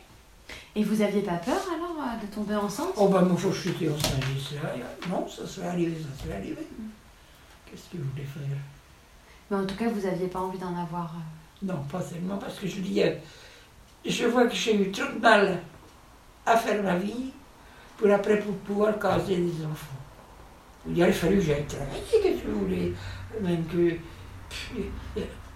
Et 0.74 0.82
vous 0.82 1.00
aviez 1.00 1.22
pas 1.22 1.36
peur 1.36 1.60
alors 1.68 1.96
euh, 2.00 2.26
de 2.26 2.32
tomber 2.32 2.56
enceinte? 2.56 2.88
Oh 2.96 3.08
ben, 3.08 3.22
moi, 3.22 3.36
faut 3.36 3.50
que 3.50 3.56
j'étais 3.56 3.88
enceinte, 3.88 4.24
Non, 5.08 5.26
ça 5.28 5.46
serait 5.46 5.68
arrivé, 5.68 5.96
ça 5.96 6.24
serait 6.24 6.36
arrivé. 6.36 6.66
Qu'est-ce 7.66 7.88
que 7.92 7.98
vous 8.02 8.10
voulez 8.10 8.24
faire? 8.24 8.42
Mais 9.50 9.56
en 9.56 9.66
tout 9.66 9.76
cas, 9.76 9.88
vous 9.88 10.04
aviez 10.06 10.26
pas 10.26 10.40
envie 10.40 10.58
d'en 10.58 10.76
avoir. 10.76 11.14
euh. 11.14 11.66
Non, 11.66 11.82
pas 11.90 12.02
tellement, 12.02 12.38
parce 12.38 12.58
que 12.58 12.66
je 12.66 12.80
dis, 12.80 13.02
euh, 13.02 13.14
je 14.04 14.26
vois 14.26 14.46
que 14.48 14.54
j'ai 14.54 14.74
eu 14.76 14.90
trop 14.90 15.12
de 15.12 15.18
mal 15.20 15.60
à 16.46 16.56
faire 16.56 16.82
ma 16.82 16.96
vie 16.96 17.30
pour 17.96 18.10
après 18.10 18.40
pour 18.40 18.54
pouvoir 18.58 18.98
caser 18.98 19.36
des 19.36 19.64
enfants. 19.64 19.99
Il 20.88 21.02
a 21.02 21.12
fallu 21.12 21.36
que 21.36 21.42
j'aille 21.42 21.64
travailler, 21.66 22.02
qu'est-ce 22.22 22.42
que 22.42 22.48
vous 22.48 22.60
voulez 22.60 22.92
Même 23.42 23.64
que. 23.66 23.90
pff, 24.48 24.72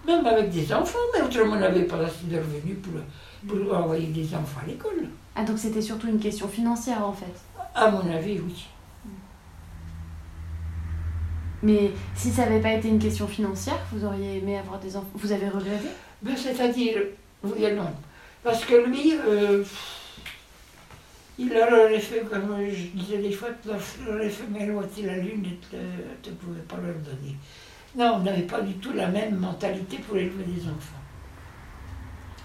Même 0.06 0.26
avec 0.26 0.50
des 0.50 0.72
enfants, 0.72 0.98
mais 1.14 1.22
autrement 1.22 1.54
on 1.54 1.60
n'avait 1.60 1.84
pas 1.84 1.96
assez 1.98 2.26
de 2.26 2.37
revenus 2.37 2.76
pour, 2.82 3.00
pour 3.48 3.76
envoyer 3.76 4.08
des 4.08 4.34
enfants 4.34 4.60
à 4.62 4.66
l'école. 4.66 5.08
Ah, 5.34 5.44
donc 5.44 5.58
c'était 5.58 5.80
surtout 5.82 6.08
une 6.08 6.20
question 6.20 6.46
financière 6.46 7.04
en 7.04 7.12
fait. 7.12 7.32
À 7.74 7.90
mon 7.90 8.08
avis, 8.12 8.38
oui. 8.40 8.66
Mais 11.62 11.90
si 12.14 12.30
ça 12.30 12.42
n'avait 12.44 12.60
pas 12.60 12.72
été 12.72 12.88
une 12.88 12.98
question 12.98 13.26
financière, 13.26 13.78
vous 13.90 14.04
auriez 14.04 14.37
aimé 14.38 14.58
avoir 14.58 14.78
des 14.78 14.94
enfants? 14.96 15.08
Vous 15.14 15.32
avez 15.32 15.48
regretté? 15.48 15.88
Ben, 16.22 16.37
C'est-à-dire, 16.37 16.98
oui 17.42 17.64
et 17.64 17.72
non. 17.72 17.90
Parce 18.42 18.64
que 18.66 18.87
lui, 18.87 19.14
euh, 19.26 19.64
il 21.38 21.49
leur 21.53 21.68
aurait 21.73 22.01
fait, 22.01 22.20
comme 22.29 22.57
je 22.70 22.87
disais 22.99 23.18
des 23.18 23.33
fois, 23.33 23.49
aurait 24.09 24.31
fait 24.31 24.47
miroiter 24.49 25.03
la 25.03 25.16
lune 25.16 25.44
et 25.47 26.29
ne 26.31 26.35
pouvais 26.35 26.61
pas 26.61 26.77
leur 26.77 26.94
donner. 26.97 27.37
Non, 27.97 28.16
on 28.16 28.20
n'avait 28.20 28.42
pas 28.42 28.61
du 28.61 28.75
tout 28.75 28.92
la 28.92 29.09
même 29.09 29.37
mentalité 29.37 29.99
pour 29.99 30.16
élever 30.16 30.44
des 30.44 30.62
enfants. 30.62 31.03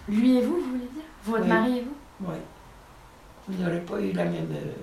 Lui 0.07 0.37
et 0.37 0.41
vous, 0.41 0.55
vous 0.57 0.69
voulez 0.71 0.79
dire? 0.79 1.03
Votre 1.25 1.43
Oui. 1.43 1.49
mari 1.49 1.77
et 1.77 1.81
vous? 1.81 1.95
Oui. 2.21 2.35
Vous 3.47 3.63
n'aurez 3.63 3.81
pas 3.81 3.99
eu 3.99 4.11
la 4.11 4.25
même. 4.25 4.51
euh, 4.51 4.73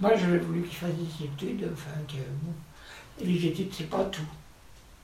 Moi, 0.00 0.10
j'aurais 0.16 0.38
voulu 0.38 0.62
qu'il 0.62 0.76
fasse 0.76 0.94
des 0.94 1.24
études, 1.26 1.68
enfin, 1.72 1.90
que. 2.08 2.16
Bon, 2.16 2.52
les 3.24 3.46
études, 3.46 3.72
c'est 3.72 3.88
pas 3.90 4.04
tout. 4.06 4.22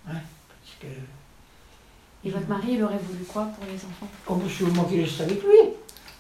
Hein, 0.09 0.15
parce 0.49 0.77
que. 0.81 0.87
Et 2.25 2.31
votre 2.31 2.49
mari, 2.49 2.73
il 2.73 2.83
aurait 2.83 2.99
voulu 2.99 3.25
quoi 3.25 3.45
pour 3.45 3.65
les 3.65 3.77
enfants? 3.77 4.09
Oh, 4.27 4.41
mais 4.43 4.49
sûrement 4.49 4.85
qu'il 4.85 5.01
reste 5.03 5.21
avec 5.21 5.41
lui. 5.43 5.71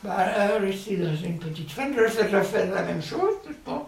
Bah, 0.04 0.16
euh, 0.20 0.58
rester 0.60 0.96
dans 0.96 1.16
une 1.16 1.38
petite 1.38 1.70
ferme, 1.70 1.92
refaire, 1.98 2.30
refaire 2.30 2.72
la 2.72 2.82
même 2.82 3.02
chose, 3.02 3.34
je 3.48 3.54
pense. 3.64 3.86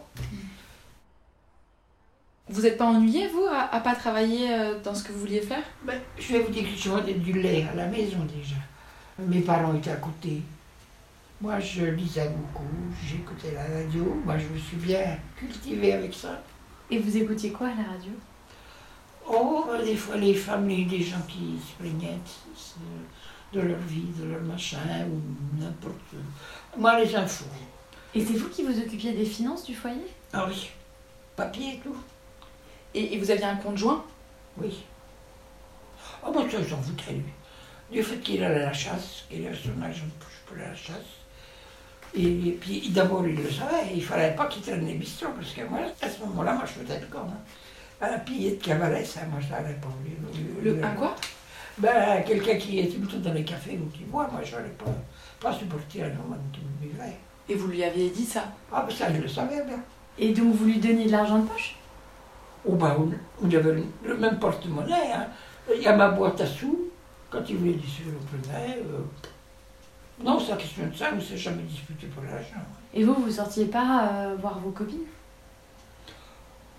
Vous 2.49 2.63
n'êtes 2.63 2.77
pas 2.77 2.87
ennuyé, 2.87 3.29
vous, 3.29 3.47
à, 3.49 3.73
à 3.73 3.79
pas 3.79 3.95
travailler 3.95 4.53
euh, 4.53 4.81
dans 4.83 4.93
ce 4.93 5.05
que 5.05 5.13
vous 5.13 5.21
vouliez 5.21 5.41
faire? 5.41 5.63
Ben, 5.85 6.01
je 6.19 6.33
vais 6.33 6.41
vous 6.41 6.51
dire 6.51 6.65
que 6.65 6.77
je 6.77 6.89
vendais 6.89 7.15
du 7.15 7.33
lait 7.33 7.65
à 7.73 7.77
la 7.77 7.87
maison 7.87 8.19
déjà. 8.25 8.57
Mes 9.21 9.41
parents 9.41 9.73
étaient 9.75 9.93
à 9.93 9.97
côté. 9.97 10.43
Moi, 11.41 11.61
je 11.61 11.85
lisais 11.85 12.29
beaucoup, 12.29 12.67
j'écoutais 13.07 13.53
la 13.53 13.63
radio. 13.63 14.21
Moi, 14.25 14.37
je 14.37 14.47
me 14.53 14.59
suis 14.59 14.79
bien 14.79 15.17
cultivée 15.37 15.93
avec 15.93 16.13
ça. 16.13 16.43
Et 16.91 16.99
vous 16.99 17.17
écoutiez 17.17 17.53
quoi 17.53 17.69
à 17.69 17.71
la 17.71 17.89
radio? 17.89 18.13
Oh, 19.33 19.67
des 19.85 19.95
fois, 19.95 20.17
les 20.17 20.35
femmes, 20.35 20.67
les, 20.67 20.85
des 20.87 21.03
gens 21.03 21.23
qui 21.29 21.57
se 21.57 21.81
plaignaient 21.81 22.19
de, 23.53 23.61
de 23.61 23.67
leur 23.67 23.79
vie, 23.79 24.09
de 24.19 24.31
leur 24.33 24.43
machin, 24.43 24.79
ou 25.11 25.61
n'importe. 25.61 26.15
Moi, 26.77 27.01
les 27.01 27.15
infos. 27.17 27.45
Et 28.15 28.25
c'est 28.25 28.35
vous 28.35 28.49
qui 28.49 28.63
vous 28.65 28.79
occupiez 28.79 29.13
des 29.13 29.25
finances 29.25 29.65
du 29.65 29.75
foyer? 29.75 30.07
Ah 30.33 30.47
oui, 30.49 30.71
papier 31.37 31.75
et 31.75 31.79
tout. 31.79 31.97
et, 32.95 33.15
et 33.15 33.19
vous 33.19 33.31
aviez 33.31 33.45
un 33.45 33.57
conjoint 33.57 34.05
Oui. 34.57 34.85
Ah 36.23 36.31
bon, 36.31 36.49
ça, 36.51 36.59
j'en 36.63 36.77
voudrais 36.79 37.13
lui. 37.13 37.33
Du 37.91 38.03
fait 38.03 38.19
qu'il 38.19 38.43
allait 38.45 38.63
à 38.63 38.67
la 38.67 38.73
chasse, 38.73 39.25
qu'il 39.29 39.47
a 39.47 39.51
son 39.53 39.81
argent 39.83 40.05
de 40.05 40.25
poche 40.25 40.41
pour 40.47 40.57
la 40.57 40.75
chasse. 40.75 40.97
Et, 42.15 42.59
puis 42.61 42.89
d'abord, 42.91 43.27
il 43.27 43.37
le 43.37 43.51
savait, 43.51 43.93
il 43.95 44.05
fallait 44.05 44.35
pas 44.35 44.47
qu'il 44.47 44.63
traîne 44.63 44.85
les 44.87 44.95
bistrots, 44.95 45.33
parce 45.35 45.53
que 45.53 45.63
moi, 45.63 45.81
à 46.03 46.09
ce 46.09 46.21
moment-là, 46.21 46.55
moi, 46.55 46.65
je 46.67 46.83
faisais 46.83 47.01
le 47.01 47.07
con. 47.07 47.21
Hein. 47.21 48.07
Un 48.15 48.19
pillé 48.21 48.53
de 48.53 48.63
cavalet, 48.63 49.05
ça, 49.05 49.21
moi, 49.27 49.41
je 49.41 49.49
n'avais 49.49 49.75
pas 49.75 49.89
voulu. 49.89 50.17
Le, 50.63 50.85
un 50.85 50.95
quoi? 50.95 51.15
Ben, 51.81 52.23
quelqu'un 52.25 52.57
qui 52.57 52.79
était 52.79 52.99
plutôt 52.99 53.17
dans 53.19 53.33
les 53.33 53.45
cafés 53.45 53.79
ou 53.83 53.89
qui 53.91 54.05
boit, 54.05 54.29
moi, 54.31 54.43
je 54.45 54.53
n'aurais 54.55 54.69
pas, 54.71 54.93
pas 55.41 55.53
supporté 55.53 56.03
un 56.03 56.09
homme 56.09 56.37
qui 56.53 56.61
me 56.61 56.89
buvait. 56.91 57.17
Et 57.49 57.55
vous 57.55 57.69
lui 57.69 57.83
aviez 57.83 58.11
dit 58.11 58.25
ça? 58.25 58.45
Ah, 58.71 58.85
ben 58.87 58.95
ça, 58.95 59.13
je 59.13 59.21
le 59.21 59.29
savais 59.29 59.65
bien. 59.65 59.81
Et 60.19 60.33
donc 60.35 60.55
vous 60.55 60.67
lui 60.67 60.79
donniez 60.79 61.07
de 61.07 61.13
l'argent 61.13 61.39
de 61.39 61.47
poche? 61.49 61.77
Oh 62.69 62.75
ben, 62.75 62.95
on, 62.99 63.11
on 63.43 63.47
avait 63.47 63.73
le, 63.73 63.85
le 64.05 64.17
même 64.19 64.39
porte-monnaie. 64.39 65.13
Hein. 65.13 65.27
Il 65.75 65.81
y 65.83 65.87
a 65.87 65.97
ma 65.97 66.11
boîte 66.11 66.41
à 66.43 66.47
sous. 66.47 66.79
Quand 67.31 67.41
il 67.49 67.57
voulait 67.57 67.79
sous, 67.79 68.03
on 68.11 68.27
prenait. 68.49 68.77
euh, 68.79 70.23
Non, 70.23 70.39
c'est 70.39 70.51
la 70.51 70.57
question 70.59 70.87
de 70.87 70.95
ça, 70.95 71.07
on 71.13 71.17
ne 71.17 71.21
s'est 71.21 71.37
jamais 71.39 71.63
disputé 71.63 72.07
pour 72.09 72.23
l'argent. 72.25 72.63
Et 72.93 73.05
vous, 73.05 73.15
vous 73.15 73.31
sortiez 73.31 73.65
pas 73.67 74.09
euh, 74.13 74.37
voir 74.39 74.59
vos 74.59 74.71
copines? 74.71 75.07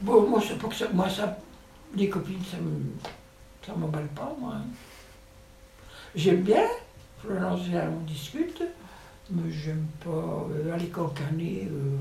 Bon, 0.02 0.28
moi, 0.28 0.40
c'est 0.46 0.58
pas 0.60 0.68
que 0.68 0.76
ça. 0.76 0.86
Moi, 0.94 1.10
ça. 1.10 1.38
Les 1.96 2.08
copines, 2.10 2.44
ça 2.50 2.58
me. 2.58 2.80
Ça 3.66 3.74
m'emballe 3.76 4.08
pas, 4.08 4.34
moi. 4.40 4.54
hein. 4.56 4.66
J'aime 6.16 6.42
bien. 6.42 6.64
Florence 7.20 7.62
on 7.72 8.04
discute. 8.06 8.62
Mais 9.30 9.52
j'aime 9.52 9.86
pas 10.04 10.10
euh, 10.10 10.74
aller 10.74 10.88
cancaner. 10.90 11.68
euh, 11.72 11.98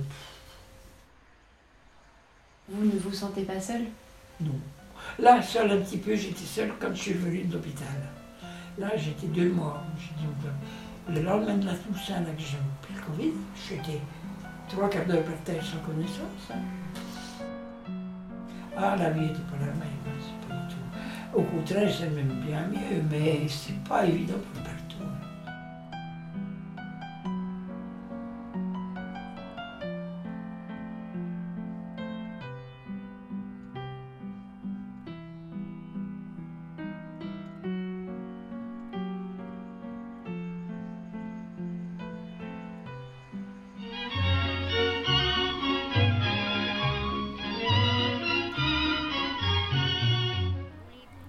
Vous 2.68 2.84
ne 2.86 2.98
vous 2.98 3.12
sentez 3.12 3.42
pas 3.42 3.60
seule? 3.60 3.84
Non. 4.40 4.58
Là, 5.18 5.40
seul 5.42 5.70
un 5.70 5.78
petit 5.78 5.98
peu, 5.98 6.14
j'étais 6.14 6.44
seule 6.44 6.72
quand 6.80 6.88
je 6.94 7.00
suis 7.00 7.12
venue 7.12 7.42
de 7.44 7.52
l'hôpital. 7.54 7.86
Là, 8.78 8.96
j'étais 8.96 9.26
deux 9.28 9.50
mois. 9.50 9.82
Va- 10.42 11.12
Le 11.14 11.22
lendemain 11.22 11.56
de 11.56 11.66
la 11.66 11.74
Toussaint, 11.74 12.20
là, 12.20 12.30
que 12.36 12.40
j'ai 12.42 12.56
pris 12.82 12.94
le 12.94 13.00
Covid, 13.02 13.32
j'étais 13.68 14.00
trois 14.68 14.88
quarts 14.88 15.06
d'heure 15.06 15.22
par 15.24 15.36
terre 15.44 15.64
sans 15.64 15.78
connaissance. 15.78 16.50
hein. 16.52 16.58
Ah, 18.76 18.96
la 18.96 19.10
vie 19.10 19.20
n'était 19.20 19.38
pas 19.40 19.58
la 19.60 19.66
même, 19.66 19.82
Au 21.32 21.42
contraire, 21.42 21.88
c'est 21.96 22.10
même 22.10 22.42
bien 22.44 22.66
mieux, 22.66 23.02
mais 23.10 23.46
c'est 23.48 23.78
pas 23.88 24.04
évident 24.04 24.34
pour 24.52 24.62
partout. 24.62 24.79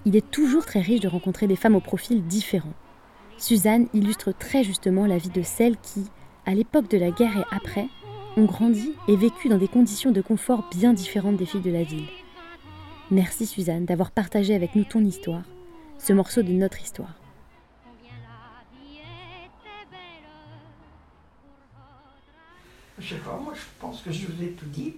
Il 0.03 0.15
est 0.15 0.31
toujours 0.31 0.65
très 0.65 0.81
riche 0.81 0.99
de 0.99 1.07
rencontrer 1.07 1.45
des 1.45 1.55
femmes 1.55 1.75
au 1.75 1.79
profil 1.79 2.25
différent. 2.25 2.73
Suzanne 3.37 3.87
illustre 3.93 4.31
très 4.31 4.63
justement 4.63 5.05
la 5.05 5.19
vie 5.19 5.29
de 5.29 5.43
celles 5.43 5.77
qui, 5.77 6.05
à 6.45 6.55
l'époque 6.55 6.89
de 6.89 6.97
la 6.97 7.11
guerre 7.11 7.37
et 7.37 7.55
après, 7.55 7.87
ont 8.35 8.45
grandi 8.45 8.93
et 9.07 9.15
vécu 9.15 9.47
dans 9.47 9.59
des 9.59 9.67
conditions 9.67 10.11
de 10.11 10.21
confort 10.21 10.67
bien 10.71 10.93
différentes 10.93 11.37
des 11.37 11.45
filles 11.45 11.61
de 11.61 11.71
la 11.71 11.83
ville. 11.83 12.07
Merci 13.11 13.45
Suzanne 13.45 13.85
d'avoir 13.85 14.09
partagé 14.09 14.55
avec 14.55 14.73
nous 14.75 14.85
ton 14.85 15.03
histoire, 15.03 15.43
ce 15.99 16.13
morceau 16.13 16.41
de 16.41 16.51
notre 16.51 16.81
histoire. 16.81 17.13
Combien 17.83 18.15
la 18.23 18.79
vie 18.79 18.97
était 18.97 19.91
belle 19.91 20.25
pour 21.73 21.83
votre 22.05 22.99
Je 22.99 23.15
sais 23.15 23.21
pas, 23.21 23.37
moi 23.37 23.53
je 23.53 23.61
pense 23.79 24.01
que 24.01 24.11
je 24.11 24.25
vous 24.25 24.41
ai 24.41 24.51
tout 24.53 24.65
dit. 24.65 24.95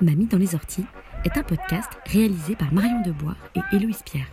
Mamie 0.00 0.26
dans 0.26 0.38
les 0.38 0.54
orties 0.54 0.86
est 1.24 1.36
un 1.36 1.42
podcast 1.42 1.90
réalisé 2.06 2.56
par 2.56 2.72
Marion 2.72 3.00
Debois 3.02 3.36
et 3.54 3.60
Héloïse 3.74 4.02
Pierre. 4.04 4.26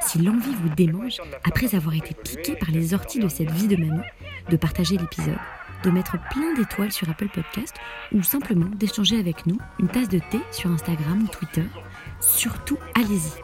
Si 0.00 0.18
l'envie 0.18 0.54
vous 0.54 0.68
démange, 0.70 1.20
après 1.44 1.74
avoir 1.74 1.94
été 1.94 2.14
piqué 2.14 2.56
par 2.56 2.70
les 2.70 2.94
orties 2.94 3.20
de 3.20 3.28
cette 3.28 3.50
vie 3.50 3.68
de 3.68 3.76
mamie, 3.76 4.04
de 4.50 4.56
partager 4.56 4.96
l'épisode, 4.96 5.38
de 5.82 5.90
mettre 5.90 6.16
plein 6.30 6.54
d'étoiles 6.54 6.92
sur 6.92 7.08
Apple 7.08 7.28
Podcast 7.28 7.74
ou 8.12 8.22
simplement 8.22 8.68
d'échanger 8.74 9.18
avec 9.18 9.46
nous 9.46 9.58
une 9.78 9.88
tasse 9.88 10.08
de 10.08 10.18
thé 10.18 10.40
sur 10.50 10.70
Instagram 10.70 11.24
ou 11.24 11.28
Twitter, 11.28 11.64
surtout 12.20 12.78
allez-y. 12.94 13.42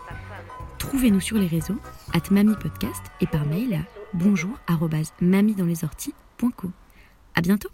Trouvez-nous 0.79 1.21
sur 1.21 1.37
les 1.37 1.47
réseaux, 1.47 1.79
at 2.15 2.31
Mamie 2.31 2.57
Podcast 2.57 3.03
et 3.21 3.27
par 3.27 3.45
mail 3.47 3.75
à 3.75 4.01
bonjour 4.15 4.59
arobase 4.67 5.13
mamie 5.21 5.55
dans 5.55 5.67
les 5.67 5.85
orties.co. 5.85 6.71
À 7.35 7.41
bientôt! 7.43 7.71